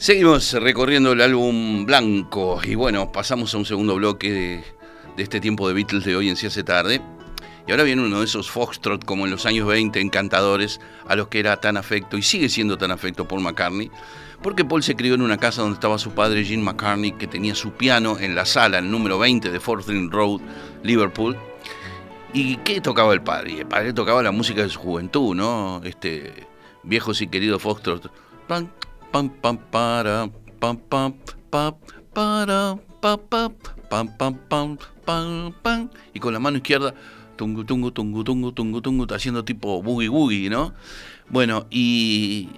Seguimos 0.06 0.52
recorriendo 0.52 1.10
el 1.10 1.20
álbum 1.20 1.84
blanco 1.84 2.60
y 2.62 2.76
bueno, 2.76 3.10
pasamos 3.10 3.52
a 3.52 3.58
un 3.58 3.64
segundo 3.64 3.96
bloque 3.96 4.30
de, 5.16 5.20
este 5.20 5.40
tiempo 5.40 5.66
de 5.66 5.74
Beatles 5.74 6.04
de 6.04 6.14
hoy 6.14 6.28
en 6.28 6.36
Si 6.36 6.46
hace 6.46 6.62
tarde. 6.62 7.02
Y 7.66 7.72
ahora 7.72 7.82
viene 7.82 8.04
uno 8.04 8.20
de 8.20 8.24
esos 8.24 8.48
foxtrot 8.48 9.04
como 9.04 9.24
en 9.24 9.32
los 9.32 9.46
años 9.46 9.66
20, 9.66 10.00
encantadores, 10.00 10.80
a 11.08 11.16
los 11.16 11.26
que 11.26 11.40
era 11.40 11.56
tan 11.56 11.76
afecto 11.76 12.16
y 12.16 12.22
sigue 12.22 12.48
siendo 12.48 12.78
tan 12.78 12.92
afecto 12.92 13.26
Paul 13.26 13.40
McCartney, 13.40 13.90
porque 14.42 14.64
Paul 14.64 14.84
se 14.84 14.94
crió 14.94 15.14
en 15.14 15.22
una 15.22 15.38
casa 15.38 15.62
donde 15.62 15.74
estaba 15.74 15.98
su 15.98 16.12
padre 16.12 16.44
Jim 16.44 16.60
McCartney, 16.60 17.10
que 17.10 17.26
tenía 17.26 17.56
su 17.56 17.72
piano 17.72 18.16
en 18.16 18.36
la 18.36 18.46
sala, 18.46 18.78
el 18.78 18.88
número 18.88 19.18
20 19.18 19.50
de 19.50 19.58
Forthing 19.58 20.12
Road, 20.12 20.40
Liverpool. 20.84 21.36
¿Y 22.32 22.58
qué 22.58 22.80
tocaba 22.80 23.12
el 23.12 23.22
padre? 23.22 23.58
El 23.58 23.66
padre 23.66 23.92
tocaba 23.92 24.22
la 24.22 24.30
música 24.30 24.62
de 24.62 24.68
su 24.68 24.78
juventud, 24.78 25.34
¿no? 25.34 25.80
Este 25.82 26.46
viejo 26.84 27.10
y 27.18 27.26
querido 27.26 27.58
foxtrot 27.58 28.08
pam 29.12 29.28
pam 29.28 29.58
para 29.70 30.28
pam 30.60 30.76
pam 30.76 31.14
pam 31.50 31.74
para 32.12 32.78
pam 33.00 33.18
pam 33.28 33.54
pam 33.90 34.34
pam 34.46 34.78
pam 35.04 35.52
pam 35.62 35.88
y 36.12 36.20
con 36.20 36.32
la 36.32 36.40
mano 36.40 36.58
izquierda 36.58 36.94
tungu 37.36 37.64
tungu 37.64 37.90
tungu 37.90 38.24
tungu 38.24 38.52
tungu 38.52 38.80
tungu 38.80 39.06
haciendo 39.14 39.44
tipo 39.44 39.82
boogie 39.82 40.08
boogie, 40.08 40.50
¿no? 40.50 40.72
Bueno, 41.28 41.66
y 41.70 42.48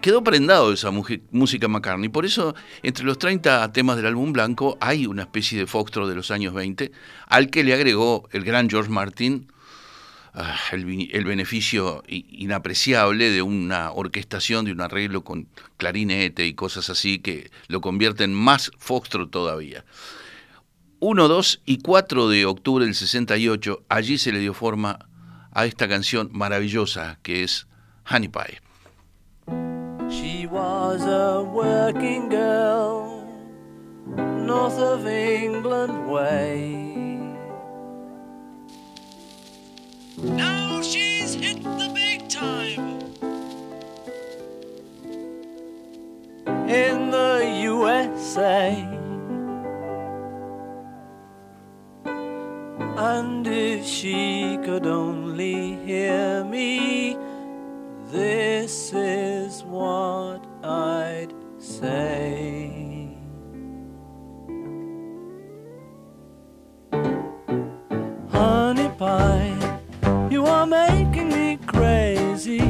quedó 0.00 0.22
prendado 0.22 0.72
esa 0.72 0.90
música 0.90 1.68
McCartney. 1.68 2.08
Por 2.08 2.26
eso, 2.26 2.54
entre 2.82 3.04
los 3.04 3.18
30 3.18 3.72
temas 3.72 3.96
del 3.96 4.06
álbum 4.06 4.32
blanco, 4.32 4.76
hay 4.80 5.06
una 5.06 5.22
especie 5.22 5.58
de 5.58 5.66
foxtrot 5.66 6.08
de 6.08 6.14
los 6.14 6.30
años 6.30 6.54
20, 6.54 6.92
al 7.26 7.50
que 7.50 7.64
le 7.64 7.74
agregó 7.74 8.28
el 8.32 8.44
gran 8.44 8.68
George 8.68 8.90
Martin 8.90 9.48
Ah, 10.38 10.54
el, 10.70 11.24
beneficio 11.24 12.02
inapreciable 12.08 13.30
de 13.30 13.40
una 13.40 13.90
orquestación, 13.90 14.66
de 14.66 14.72
un 14.72 14.82
arreglo 14.82 15.24
con 15.24 15.48
clarinete 15.78 16.46
y 16.46 16.52
cosas 16.52 16.90
así 16.90 17.20
que 17.20 17.50
lo 17.68 17.80
convierten 17.80 18.34
más 18.34 18.70
foxtrot 18.76 19.30
todavía. 19.30 19.86
1, 21.00 21.28
2 21.28 21.62
y 21.64 21.78
4 21.78 22.28
de 22.28 22.44
octubre 22.44 22.84
del 22.84 22.94
68, 22.94 23.86
allí 23.88 24.18
se 24.18 24.30
le 24.30 24.40
dio 24.40 24.52
forma 24.52 25.08
a 25.52 25.64
esta 25.64 25.88
canción 25.88 26.28
maravillosa 26.32 27.18
que 27.22 27.42
es 27.42 27.66
Honey 28.10 28.28
Pie. 28.28 28.60
She 30.10 30.46
was 30.46 31.00
a 31.00 31.40
working 31.44 32.28
girl, 32.28 33.24
north 34.44 34.78
of 34.78 35.06
England 35.06 36.10
way. 36.10 36.95
Now 40.34 40.82
she's 40.82 41.34
hit 41.34 41.62
the 41.62 41.90
big 41.94 42.28
time. 42.28 43.00
In 46.68 47.10
the 47.10 47.58
USA. 47.62 48.84
And 52.98 53.46
if 53.46 53.86
she 53.86 54.58
could 54.64 54.86
only 54.86 55.76
hear 55.84 56.44
me, 56.44 57.16
this 58.10 58.92
is 58.92 59.62
what 59.62 60.44
I'd 60.64 61.32
say. 61.58 63.16
Honey 68.30 68.88
pie 68.98 69.55
you 70.46 70.52
are 70.52 70.66
making 70.66 71.28
me 71.30 71.58
crazy. 71.66 72.60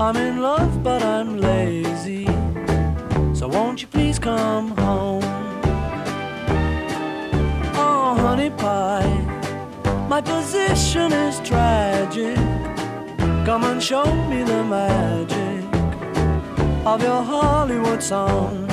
I'm 0.00 0.16
in 0.16 0.42
love, 0.42 0.82
but 0.82 1.02
I'm 1.02 1.38
lazy. 1.38 2.26
So 3.32 3.46
won't 3.46 3.80
you 3.82 3.88
please 3.88 4.18
come 4.18 4.76
home? 4.76 5.22
Oh, 7.84 8.16
honey 8.24 8.50
pie, 8.50 9.14
my 10.08 10.20
position 10.20 11.12
is 11.12 11.38
tragic. 11.48 12.38
Come 13.46 13.62
and 13.70 13.80
show 13.80 14.06
me 14.30 14.42
the 14.42 14.64
magic 14.64 15.64
of 16.84 17.02
your 17.02 17.22
Hollywood 17.22 18.02
song. 18.02 18.68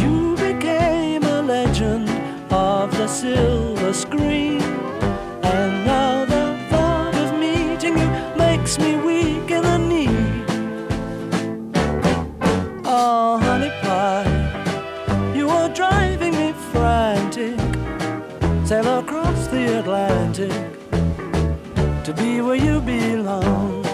You 0.00 0.34
became 0.34 1.22
a 1.22 1.42
legend 1.42 2.08
of 2.50 2.90
the 2.98 3.06
silver 3.06 3.92
screen. 3.92 4.76
And 5.58 5.86
now 5.86 6.24
the 6.26 6.44
thought 6.68 7.14
of 7.14 7.38
meeting 7.38 7.96
you 7.96 8.08
makes 8.36 8.78
me 8.78 8.96
weak 8.96 9.50
in 9.50 9.62
the 9.62 9.78
knee. 9.78 10.44
Oh, 12.84 13.38
honey 13.42 13.72
pie, 13.80 15.32
you 15.34 15.48
are 15.48 15.70
driving 15.70 16.34
me 16.34 16.52
frantic. 16.72 17.58
Sail 18.66 18.98
across 18.98 19.46
the 19.46 19.78
Atlantic 19.78 20.52
to 22.04 22.12
be 22.12 22.42
where 22.42 22.56
you 22.56 22.80
belong. 22.82 23.85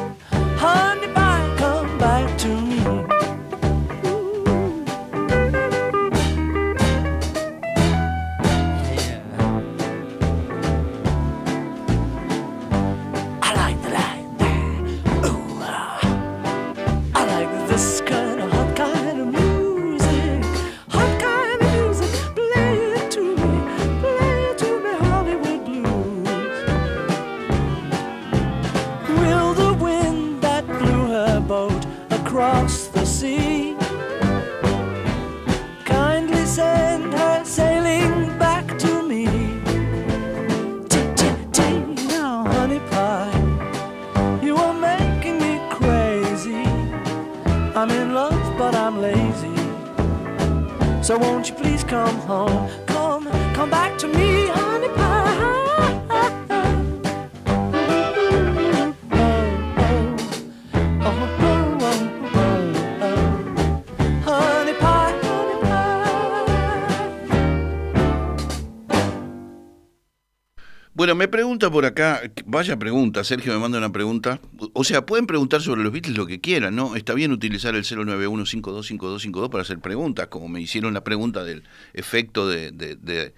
Por 71.73 71.87
acá, 71.87 72.21
vaya 72.47 72.79
pregunta, 72.79 73.25
Sergio 73.25 73.53
me 73.53 73.59
manda 73.59 73.79
una 73.79 73.91
pregunta. 73.91 74.41
O 74.75 74.85
sea, 74.85 75.05
pueden 75.05 75.27
preguntar 75.27 75.61
sobre 75.61 75.83
los 75.83 75.93
Beatles 75.93 76.17
lo 76.17 76.27
que 76.27 76.41
quieran, 76.41 76.77
¿no? 76.77 76.95
Está 76.95 77.15
bien 77.15 77.33
utilizar 77.33 77.75
el 77.75 77.83
091525252 77.85 79.51
para 79.51 79.63
hacer 79.63 79.81
preguntas, 79.81 80.29
como 80.29 80.49
me 80.49 80.61
hicieron 80.61 80.95
la 80.95 81.03
pregunta 81.03 81.43
del 81.43 81.65
efecto 81.95 82.49
de, 82.49 82.71
de, 82.71 82.95
de, 82.97 83.35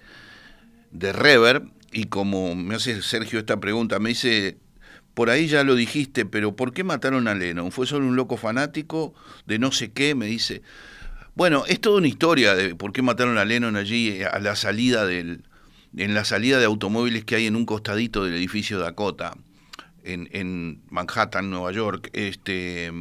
de 0.90 1.62
y 1.92 2.06
como 2.06 2.54
me 2.54 2.74
hace 2.74 3.00
Sergio 3.02 3.38
esta 3.38 3.60
pregunta, 3.60 3.98
me 4.00 4.10
dice, 4.10 4.58
por 5.14 5.30
ahí 5.30 5.46
ya 5.46 5.62
lo 5.62 5.76
dijiste, 5.76 6.26
pero 6.26 6.56
¿por 6.56 6.72
qué 6.72 6.84
mataron 6.84 7.28
a 7.28 7.34
Lennon? 7.34 7.70
¿Fue 7.70 7.86
solo 7.86 8.06
un 8.06 8.16
loco 8.16 8.36
fanático 8.36 9.14
de 9.46 9.58
no 9.58 9.72
sé 9.72 9.92
qué? 9.92 10.14
Me 10.14 10.26
dice. 10.26 10.62
Bueno, 11.36 11.64
es 11.66 11.80
toda 11.80 11.98
una 11.98 12.08
historia 12.08 12.54
de 12.54 12.74
por 12.74 12.92
qué 12.92 13.02
mataron 13.02 13.38
a 13.38 13.44
Lennon 13.44 13.76
allí 13.76 14.08
eh, 14.08 14.26
a 14.26 14.38
la 14.40 14.56
salida 14.56 15.06
del, 15.06 15.44
en 15.96 16.14
la 16.14 16.24
salida 16.24 16.58
de 16.58 16.64
automóviles 16.64 17.24
que 17.24 17.36
hay 17.36 17.46
en 17.46 17.56
un 17.56 17.66
costadito 17.66 18.24
del 18.24 18.34
edificio 18.34 18.78
Dakota, 18.78 19.36
en, 20.02 20.28
en 20.32 20.82
Manhattan, 20.90 21.50
Nueva 21.50 21.72
York. 21.72 22.10
Este, 22.12 22.92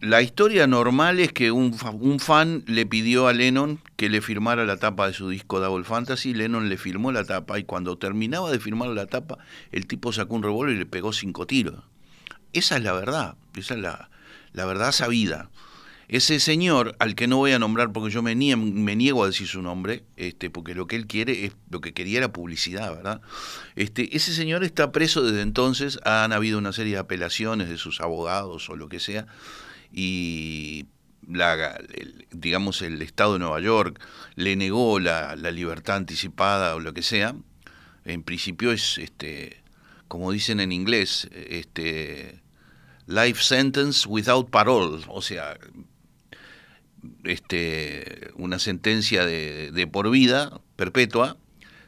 la 0.00 0.22
historia 0.22 0.66
normal 0.66 1.18
es 1.20 1.32
que 1.32 1.50
un, 1.50 1.76
un 2.00 2.20
fan 2.20 2.62
le 2.66 2.86
pidió 2.86 3.26
a 3.26 3.32
Lennon 3.32 3.80
que 3.96 4.08
le 4.08 4.20
firmara 4.20 4.64
la 4.64 4.76
tapa 4.76 5.06
de 5.06 5.14
su 5.14 5.28
disco 5.28 5.60
Double 5.60 5.84
Fantasy, 5.84 6.34
Lennon 6.34 6.68
le 6.68 6.76
firmó 6.76 7.10
la 7.12 7.24
tapa 7.24 7.58
y 7.58 7.64
cuando 7.64 7.98
terminaba 7.98 8.50
de 8.50 8.60
firmar 8.60 8.90
la 8.90 9.06
tapa, 9.06 9.38
el 9.72 9.86
tipo 9.86 10.12
sacó 10.12 10.34
un 10.34 10.42
revólver 10.42 10.76
y 10.76 10.78
le 10.78 10.86
pegó 10.86 11.12
cinco 11.12 11.46
tiros. 11.46 11.82
Esa 12.52 12.76
es 12.76 12.82
la 12.82 12.92
verdad, 12.92 13.36
esa 13.56 13.74
es 13.74 13.80
la 13.80 14.08
verdad 14.66 14.92
sabida. 14.92 15.50
Ese 16.08 16.40
señor, 16.40 16.96
al 17.00 17.14
que 17.14 17.26
no 17.26 17.36
voy 17.36 17.52
a 17.52 17.58
nombrar 17.58 17.92
porque 17.92 18.10
yo 18.10 18.22
me, 18.22 18.34
nie- 18.34 18.56
me 18.56 18.96
niego 18.96 19.22
a 19.24 19.26
decir 19.26 19.46
su 19.46 19.60
nombre, 19.60 20.04
este, 20.16 20.48
porque 20.48 20.74
lo 20.74 20.86
que 20.86 20.96
él 20.96 21.06
quiere 21.06 21.44
es 21.44 21.52
lo 21.68 21.82
que 21.82 21.92
quería 21.92 22.18
era 22.18 22.32
publicidad, 22.32 22.94
¿verdad? 22.96 23.20
Este, 23.76 24.16
ese 24.16 24.32
señor 24.32 24.64
está 24.64 24.90
preso 24.90 25.22
desde 25.22 25.42
entonces, 25.42 26.00
han 26.04 26.32
habido 26.32 26.56
una 26.58 26.72
serie 26.72 26.94
de 26.94 26.98
apelaciones 27.00 27.68
de 27.68 27.76
sus 27.76 28.00
abogados 28.00 28.70
o 28.70 28.76
lo 28.76 28.88
que 28.88 29.00
sea, 29.00 29.26
y 29.92 30.86
la, 31.30 31.78
digamos 32.30 32.80
el 32.80 33.02
Estado 33.02 33.34
de 33.34 33.40
Nueva 33.40 33.60
York 33.60 34.00
le 34.34 34.56
negó 34.56 35.00
la, 35.00 35.36
la 35.36 35.50
libertad 35.50 35.96
anticipada 35.96 36.74
o 36.74 36.80
lo 36.80 36.94
que 36.94 37.02
sea. 37.02 37.34
En 38.06 38.22
principio 38.22 38.72
es, 38.72 38.96
este, 38.96 39.62
como 40.08 40.32
dicen 40.32 40.60
en 40.60 40.72
inglés, 40.72 41.28
este, 41.32 42.40
life 43.06 43.42
sentence 43.42 44.08
without 44.08 44.48
parole, 44.48 45.04
o 45.08 45.20
sea, 45.20 45.58
este, 47.24 48.30
una 48.34 48.58
sentencia 48.58 49.24
de, 49.24 49.88
por 49.90 50.10
vida 50.10 50.60
perpetua 50.76 51.36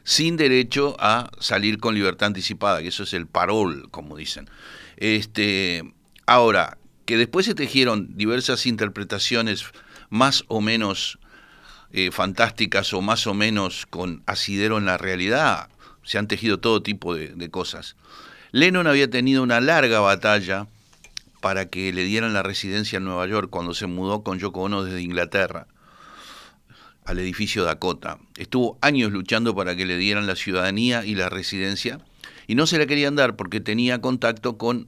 sin 0.03 0.37
derecho 0.37 0.95
a 0.99 1.29
salir 1.39 1.77
con 1.77 1.95
libertad 1.95 2.27
anticipada, 2.27 2.81
que 2.81 2.87
eso 2.87 3.03
es 3.03 3.13
el 3.13 3.27
parol, 3.27 3.87
como 3.91 4.17
dicen. 4.17 4.49
Este, 4.97 5.93
ahora, 6.25 6.77
que 7.05 7.17
después 7.17 7.45
se 7.45 7.55
tejieron 7.55 8.17
diversas 8.17 8.65
interpretaciones 8.65 9.65
más 10.09 10.43
o 10.47 10.59
menos 10.59 11.19
eh, 11.91 12.09
fantásticas 12.11 12.93
o 12.93 13.01
más 13.01 13.27
o 13.27 13.33
menos 13.33 13.85
con 13.85 14.23
asidero 14.25 14.77
en 14.77 14.85
la 14.85 14.97
realidad, 14.97 15.69
se 16.03 16.17
han 16.17 16.27
tejido 16.27 16.59
todo 16.59 16.81
tipo 16.81 17.13
de, 17.13 17.27
de 17.29 17.49
cosas. 17.49 17.95
Lennon 18.51 18.87
había 18.87 19.09
tenido 19.09 19.43
una 19.43 19.61
larga 19.61 19.99
batalla 19.99 20.67
para 21.41 21.69
que 21.69 21.91
le 21.91 22.03
dieran 22.05 22.33
la 22.33 22.43
residencia 22.43 22.97
en 22.97 23.03
Nueva 23.03 23.27
York 23.27 23.49
cuando 23.49 23.73
se 23.73 23.87
mudó 23.87 24.23
con 24.23 24.39
Yoko 24.39 24.61
Ono 24.61 24.83
desde 24.83 25.01
Inglaterra 25.01 25.67
al 27.03 27.19
edificio 27.19 27.63
Dakota. 27.63 28.19
Estuvo 28.37 28.77
años 28.81 29.11
luchando 29.11 29.55
para 29.55 29.75
que 29.75 29.85
le 29.85 29.97
dieran 29.97 30.27
la 30.27 30.35
ciudadanía 30.35 31.03
y 31.03 31.15
la 31.15 31.29
residencia 31.29 31.99
y 32.47 32.55
no 32.55 32.67
se 32.67 32.77
la 32.77 32.85
querían 32.85 33.15
dar 33.15 33.35
porque 33.35 33.59
tenía 33.59 33.99
contacto 34.01 34.57
con 34.57 34.87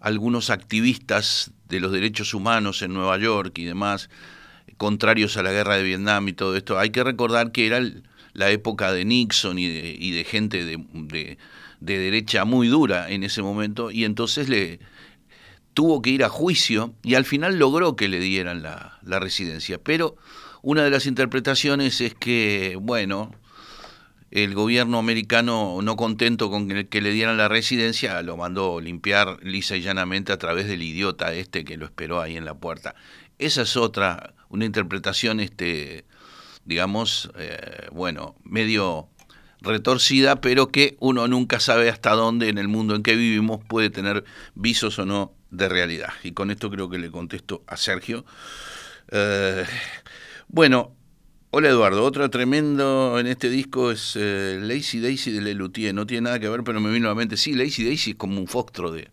algunos 0.00 0.50
activistas 0.50 1.50
de 1.68 1.80
los 1.80 1.90
derechos 1.90 2.32
humanos 2.32 2.82
en 2.82 2.94
Nueva 2.94 3.18
York 3.18 3.58
y 3.58 3.64
demás, 3.64 4.08
contrarios 4.76 5.36
a 5.36 5.42
la 5.42 5.50
guerra 5.50 5.76
de 5.76 5.82
Vietnam 5.82 6.28
y 6.28 6.32
todo 6.32 6.56
esto. 6.56 6.78
Hay 6.78 6.90
que 6.90 7.02
recordar 7.02 7.50
que 7.50 7.66
era 7.66 7.80
la 8.34 8.50
época 8.50 8.92
de 8.92 9.04
Nixon 9.04 9.58
y 9.58 9.66
de, 9.66 9.96
y 9.98 10.12
de 10.12 10.22
gente 10.24 10.64
de, 10.64 10.78
de- 10.92 11.38
de 11.80 11.98
derecha 11.98 12.44
muy 12.44 12.68
dura 12.68 13.08
en 13.10 13.22
ese 13.22 13.40
momento 13.42 13.90
y 13.92 14.04
entonces 14.04 14.48
le 14.48 14.80
tuvo 15.78 16.02
que 16.02 16.10
ir 16.10 16.24
a 16.24 16.28
juicio 16.28 16.92
y 17.04 17.14
al 17.14 17.24
final 17.24 17.56
logró 17.56 17.94
que 17.94 18.08
le 18.08 18.18
dieran 18.18 18.64
la, 18.64 18.98
residencia. 19.20 19.78
Pero 19.78 20.16
una 20.60 20.82
de 20.82 20.90
las 20.90 21.06
interpretaciones 21.06 22.00
es 22.00 22.14
que, 22.14 22.76
bueno, 22.82 23.30
el 24.32 24.54
gobierno 24.54 24.98
americano, 24.98 25.78
no 25.80 25.94
contento 25.94 26.50
con 26.50 26.66
que, 26.66 26.88
que 26.88 27.00
le 27.00 27.12
dieran 27.12 27.36
la 27.36 27.46
residencia, 27.46 28.20
lo 28.22 28.36
mandó 28.36 28.80
limpiar 28.80 29.38
lisa 29.44 29.76
y 29.76 29.82
llanamente 29.82 30.32
a 30.32 30.36
través 30.36 30.66
del 30.66 30.82
idiota 30.82 31.32
este 31.32 31.64
que 31.64 31.76
lo 31.76 31.84
esperó 31.84 32.20
ahí 32.20 32.36
en 32.36 32.44
la 32.44 32.54
puerta. 32.54 32.96
Esa 33.38 33.62
es 33.62 33.76
otra, 33.76 34.34
una 34.48 34.64
interpretación, 34.64 35.38
este, 35.38 36.06
digamos, 36.64 37.30
eh, 37.38 37.86
bueno, 37.92 38.34
medio 38.42 39.10
retorcida, 39.60 40.40
pero 40.40 40.72
que 40.72 40.96
uno 40.98 41.28
nunca 41.28 41.60
sabe 41.60 41.88
hasta 41.88 42.10
dónde 42.14 42.48
en 42.48 42.58
el 42.58 42.66
mundo 42.66 42.96
en 42.96 43.04
que 43.04 43.14
vivimos 43.14 43.60
puede 43.64 43.90
tener 43.90 44.24
visos 44.56 44.98
o 44.98 45.06
no 45.06 45.37
de 45.50 45.68
realidad. 45.68 46.12
Y 46.22 46.32
con 46.32 46.50
esto 46.50 46.70
creo 46.70 46.88
que 46.88 46.98
le 46.98 47.10
contesto 47.10 47.62
a 47.66 47.76
Sergio. 47.76 48.24
Eh, 49.10 49.64
bueno, 50.48 50.94
hola 51.50 51.68
Eduardo, 51.68 52.04
otro 52.04 52.28
tremendo 52.30 53.18
en 53.18 53.26
este 53.26 53.48
disco 53.48 53.90
es 53.90 54.14
eh, 54.16 54.58
Lazy 54.60 55.00
Daisy 55.00 55.32
de 55.32 55.40
Lelutier. 55.40 55.94
No 55.94 56.06
tiene 56.06 56.22
nada 56.22 56.38
que 56.38 56.48
ver, 56.48 56.64
pero 56.64 56.80
me 56.80 56.90
vino 56.90 57.06
a 57.06 57.10
la 57.10 57.14
mente. 57.14 57.36
Sí, 57.36 57.54
Lazy 57.54 57.84
Daisy 57.84 58.10
es 58.10 58.16
como 58.16 58.40
un 58.40 58.46
foxtro 58.46 58.90
de 58.90 59.10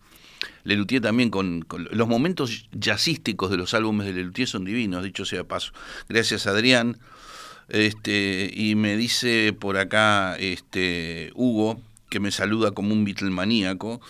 Lelutier 0.64 1.02
también. 1.02 1.30
Con, 1.30 1.66
los 1.92 2.08
momentos 2.08 2.68
jazzísticos 2.72 3.50
de 3.52 3.58
los 3.58 3.74
álbumes 3.74 4.08
de 4.08 4.14
Lelutier 4.14 4.48
son 4.48 4.66
divinos, 4.66 5.04
dicho 5.04 5.26
sea 5.26 5.44
paso. 5.44 5.72
Gracias 6.10 6.48
Adrián. 6.48 6.98
Este, 7.68 8.52
y 8.54 8.76
me 8.76 8.96
dice 8.96 9.56
por 9.60 9.78
acá 9.78 10.36
este, 10.38 11.32
Hugo, 11.34 11.82
que 12.10 12.20
me 12.20 12.32
saluda 12.32 12.72
como 12.72 12.94
un 12.94 13.06
Beatlemaníaco. 13.06 14.02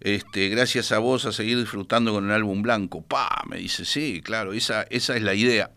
Este, 0.00 0.48
gracias 0.48 0.92
a 0.92 0.98
vos 0.98 1.26
a 1.26 1.32
seguir 1.32 1.58
disfrutando 1.58 2.12
con 2.12 2.24
el 2.24 2.32
álbum 2.32 2.62
blanco. 2.62 3.02
Pa, 3.02 3.42
me 3.46 3.58
dice, 3.58 3.84
sí, 3.84 4.22
claro, 4.24 4.54
esa, 4.54 4.82
esa 4.84 5.14
es 5.14 5.22
la 5.22 5.34
idea. 5.34 5.70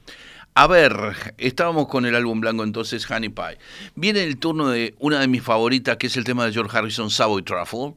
A 0.56 0.68
ver, 0.68 0.94
estábamos 1.38 1.88
con 1.88 2.06
el 2.06 2.16
álbum 2.16 2.40
blanco 2.40 2.64
entonces, 2.64 3.10
Honey 3.10 3.30
Pie. 3.30 3.58
Viene 3.96 4.24
el 4.24 4.38
turno 4.38 4.70
de 4.70 4.96
una 5.00 5.20
de 5.20 5.28
mis 5.28 5.42
favoritas, 5.42 5.98
que 5.98 6.08
es 6.08 6.16
el 6.16 6.24
tema 6.24 6.46
de 6.46 6.54
George 6.54 6.78
Harrison, 6.78 7.10
Savoy 7.10 7.44
Truffle. 7.44 7.96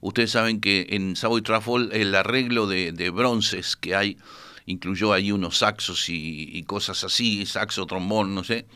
Ustedes 0.00 0.30
saben 0.30 0.60
que 0.60 0.86
en 0.90 1.16
Savoy 1.16 1.42
Truffle 1.42 1.88
el 1.92 2.14
arreglo 2.14 2.66
de, 2.66 3.10
bronces 3.10 3.76
que 3.76 3.94
hay 3.94 4.16
incluyó 4.64 5.12
ahí 5.12 5.32
unos 5.32 5.58
saxos 5.58 6.06
y, 6.08 6.62
cosas 6.66 7.02
así, 7.04 7.44
saxo, 7.44 7.84
trombón, 7.84 8.34
no 8.34 8.44
sé. 8.44 8.66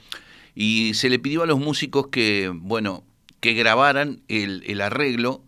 Y 0.54 0.92
se 0.94 1.08
le 1.08 1.18
pidió 1.18 1.42
a 1.42 1.46
los 1.46 1.58
músicos 1.58 2.08
que, 2.08 2.50
bueno, 2.52 3.04
que 3.40 3.54
grabaran 3.54 4.20
el 4.28 4.80
arreglo 4.80 5.42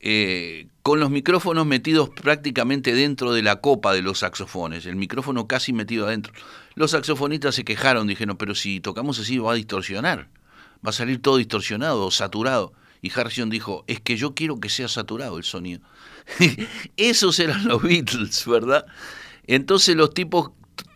eh, 0.00 0.66
con 0.82 0.98
los 0.98 1.10
micrófonos 1.10 1.66
metidos 1.66 2.08
prácticamente 2.08 2.94
dentro 2.94 3.32
de 3.32 3.42
la 3.42 3.60
copa 3.60 3.92
de 3.92 4.00
los 4.00 4.20
saxofones, 4.20 4.86
el 4.86 4.96
micrófono 4.96 5.46
casi 5.46 5.72
metido 5.72 6.06
adentro. 6.06 6.32
Los 6.74 6.92
saxofonistas 6.92 7.54
se 7.54 7.64
quejaron, 7.64 8.06
dijeron, 8.06 8.36
pero 8.36 8.54
si 8.54 8.80
tocamos 8.80 9.18
así 9.18 9.38
va 9.38 9.52
a 9.52 9.56
distorsionar, 9.56 10.28
va 10.84 10.90
a 10.90 10.92
salir 10.92 11.20
todo 11.20 11.36
distorsionado, 11.36 12.10
saturado. 12.10 12.72
Y 13.02 13.10
Harrison 13.12 13.50
dijo, 13.50 13.84
es 13.86 14.00
que 14.00 14.16
yo 14.16 14.34
quiero 14.34 14.60
que 14.60 14.68
sea 14.68 14.88
saturado 14.88 15.38
el 15.38 15.44
sonido. 15.44 15.80
Esos 16.96 17.38
eran 17.38 17.66
los 17.66 17.82
Beatles, 17.82 18.46
¿verdad? 18.46 18.86
Entonces 19.46 19.96
los 19.96 20.14
tipos 20.14 20.50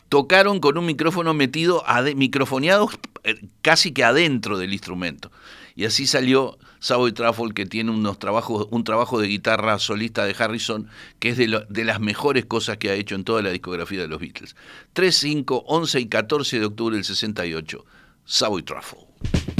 tocaron 0.09 0.61
con 0.61 0.79
un 0.79 0.87
micrófono 0.87 1.35
metido, 1.35 1.85
microfoneado 2.15 2.91
eh, 3.25 3.41
casi 3.63 3.93
que 3.93 4.05
adentro 4.05 4.59
del 4.59 4.73
instrumento. 4.73 5.31
Y 5.75 5.87
así 5.87 6.07
salió 6.07 6.59
Savoy 6.85 7.13
Truffle, 7.13 7.55
que 7.55 7.65
tiene 7.65 7.93
unos 7.93 8.19
trabajos, 8.19 8.69
un 8.71 8.85
trabajo 8.85 9.19
de 9.19 9.27
guitarra 9.27 9.79
solista 9.79 10.27
de 10.27 10.37
Harrison, 10.39 10.87
que 11.19 11.31
es 11.31 11.39
de, 11.39 11.49
lo, 11.49 11.61
de, 11.61 11.83
las 11.83 11.99
mejores 11.99 12.45
cosas 12.45 12.77
que 12.77 12.91
ha 12.91 12.95
hecho 12.95 13.15
en 13.15 13.25
toda 13.25 13.41
la 13.41 13.49
discografía 13.49 14.03
de 14.03 14.09
los 14.09 14.21
Beatles. 14.21 14.55
3, 14.93 15.17
5, 15.17 15.65
11 15.67 16.01
y 16.01 16.07
14 16.11 16.61
de 16.61 16.67
octubre 16.67 16.95
del 16.95 17.07
68, 17.07 17.87
Savoy 18.27 18.65
Truffle. 18.65 19.54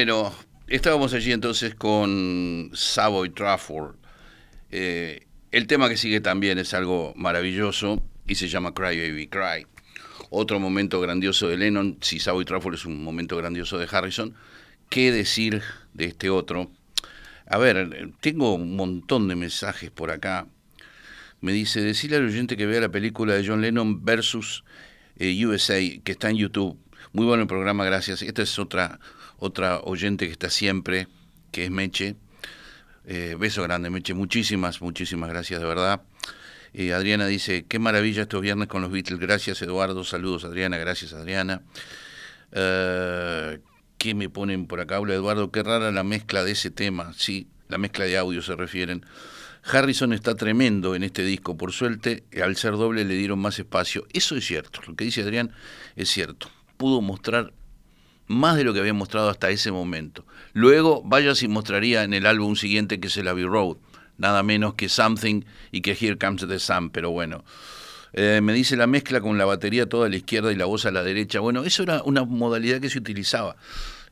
Bueno, 0.00 0.34
estábamos 0.66 1.12
allí 1.12 1.30
entonces 1.30 1.74
con 1.74 2.70
Savoy 2.72 3.28
Trafford. 3.28 3.96
Eh, 4.70 5.26
el 5.52 5.66
tema 5.66 5.90
que 5.90 5.98
sigue 5.98 6.22
también 6.22 6.58
es 6.58 6.72
algo 6.72 7.12
maravilloso 7.16 8.02
y 8.26 8.36
se 8.36 8.48
llama 8.48 8.72
Cry 8.72 8.98
Baby 8.98 9.26
Cry. 9.26 9.66
Otro 10.30 10.58
momento 10.58 11.02
grandioso 11.02 11.48
de 11.48 11.58
Lennon, 11.58 11.98
si 12.00 12.18
Savoy 12.18 12.46
Trafford 12.46 12.76
es 12.76 12.86
un 12.86 13.04
momento 13.04 13.36
grandioso 13.36 13.76
de 13.76 13.88
Harrison, 13.92 14.34
¿qué 14.88 15.12
decir 15.12 15.60
de 15.92 16.06
este 16.06 16.30
otro? 16.30 16.70
A 17.46 17.58
ver, 17.58 18.10
tengo 18.22 18.54
un 18.54 18.76
montón 18.76 19.28
de 19.28 19.36
mensajes 19.36 19.90
por 19.90 20.10
acá. 20.10 20.46
Me 21.42 21.52
dice, 21.52 21.82
decirle 21.82 22.16
al 22.16 22.24
oyente 22.24 22.56
que 22.56 22.64
vea 22.64 22.80
la 22.80 22.88
película 22.88 23.34
de 23.34 23.46
John 23.46 23.60
Lennon 23.60 24.02
versus 24.02 24.64
eh, 25.18 25.44
USA, 25.44 25.78
que 26.02 26.12
está 26.12 26.30
en 26.30 26.38
YouTube. 26.38 26.78
Muy 27.12 27.26
bueno 27.26 27.42
el 27.42 27.48
programa, 27.48 27.84
gracias. 27.84 28.22
Esta 28.22 28.40
es 28.40 28.58
otra, 28.58 28.98
otra 29.40 29.80
oyente 29.80 30.26
que 30.26 30.32
está 30.32 30.48
siempre, 30.48 31.08
que 31.50 31.64
es 31.64 31.70
Meche. 31.70 32.14
Eh, 33.06 33.36
beso 33.38 33.62
grande, 33.64 33.90
Meche. 33.90 34.14
Muchísimas, 34.14 34.80
muchísimas 34.80 35.28
gracias, 35.28 35.60
de 35.60 35.66
verdad. 35.66 36.02
Eh, 36.72 36.92
Adriana 36.92 37.26
dice, 37.26 37.64
qué 37.66 37.80
maravilla 37.80 38.22
estos 38.22 38.40
viernes 38.40 38.68
con 38.68 38.82
los 38.82 38.92
Beatles. 38.92 39.18
Gracias, 39.18 39.60
Eduardo. 39.62 40.04
Saludos, 40.04 40.44
Adriana. 40.44 40.78
Gracias, 40.78 41.12
Adriana. 41.12 41.62
¿Qué 44.00 44.14
me 44.14 44.30
ponen 44.30 44.66
por 44.66 44.80
acá? 44.80 44.96
Habla 44.96 45.12
Eduardo, 45.12 45.50
qué 45.50 45.62
rara 45.62 45.92
la 45.92 46.02
mezcla 46.02 46.42
de 46.42 46.52
ese 46.52 46.70
tema. 46.70 47.12
Sí, 47.12 47.48
la 47.68 47.76
mezcla 47.76 48.06
de 48.06 48.16
audio 48.16 48.40
se 48.40 48.56
refieren. 48.56 49.04
Harrison 49.62 50.14
está 50.14 50.36
tremendo 50.36 50.94
en 50.94 51.02
este 51.02 51.22
disco, 51.22 51.58
por 51.58 51.72
suerte, 51.72 52.24
al 52.42 52.56
ser 52.56 52.72
doble 52.72 53.04
le 53.04 53.14
dieron 53.14 53.38
más 53.38 53.58
espacio. 53.58 54.06
Eso 54.14 54.36
es 54.36 54.46
cierto, 54.46 54.80
lo 54.86 54.96
que 54.96 55.04
dice 55.04 55.20
Adrián 55.20 55.52
es 55.96 56.08
cierto. 56.08 56.48
Pudo 56.78 57.02
mostrar 57.02 57.52
más 58.30 58.56
de 58.56 58.62
lo 58.62 58.72
que 58.72 58.78
había 58.78 58.94
mostrado 58.94 59.28
hasta 59.28 59.50
ese 59.50 59.72
momento. 59.72 60.24
Luego, 60.52 61.02
vaya 61.04 61.34
si 61.34 61.48
mostraría 61.48 62.04
en 62.04 62.14
el 62.14 62.26
álbum 62.26 62.54
siguiente 62.54 63.00
que 63.00 63.08
es 63.08 63.16
el 63.16 63.26
Abbey 63.26 63.44
Road, 63.44 63.78
nada 64.18 64.44
menos 64.44 64.74
que 64.74 64.88
Something 64.88 65.42
y 65.72 65.80
que 65.80 65.96
Here 66.00 66.16
Comes 66.16 66.46
the 66.46 66.60
Sun, 66.60 66.90
pero 66.90 67.10
bueno. 67.10 67.44
Eh, 68.12 68.40
me 68.40 68.52
dice 68.52 68.76
la 68.76 68.86
mezcla 68.86 69.20
con 69.20 69.36
la 69.36 69.44
batería 69.46 69.88
toda 69.88 70.06
a 70.06 70.08
la 70.08 70.16
izquierda 70.16 70.52
y 70.52 70.56
la 70.56 70.64
voz 70.66 70.86
a 70.86 70.92
la 70.92 71.02
derecha. 71.02 71.40
Bueno, 71.40 71.64
eso 71.64 71.82
era 71.82 72.02
una 72.04 72.24
modalidad 72.24 72.80
que 72.80 72.88
se 72.88 72.98
utilizaba 72.98 73.56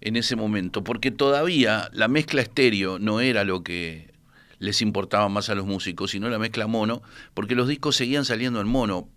en 0.00 0.16
ese 0.16 0.34
momento, 0.34 0.82
porque 0.82 1.12
todavía 1.12 1.88
la 1.92 2.08
mezcla 2.08 2.42
estéreo 2.42 2.98
no 2.98 3.20
era 3.20 3.44
lo 3.44 3.62
que 3.62 4.12
les 4.58 4.82
importaba 4.82 5.28
más 5.28 5.48
a 5.48 5.54
los 5.54 5.66
músicos, 5.66 6.10
sino 6.10 6.28
la 6.28 6.40
mezcla 6.40 6.66
mono, 6.66 7.02
porque 7.34 7.54
los 7.54 7.68
discos 7.68 7.94
seguían 7.94 8.24
saliendo 8.24 8.60
en 8.60 8.66
mono, 8.66 9.08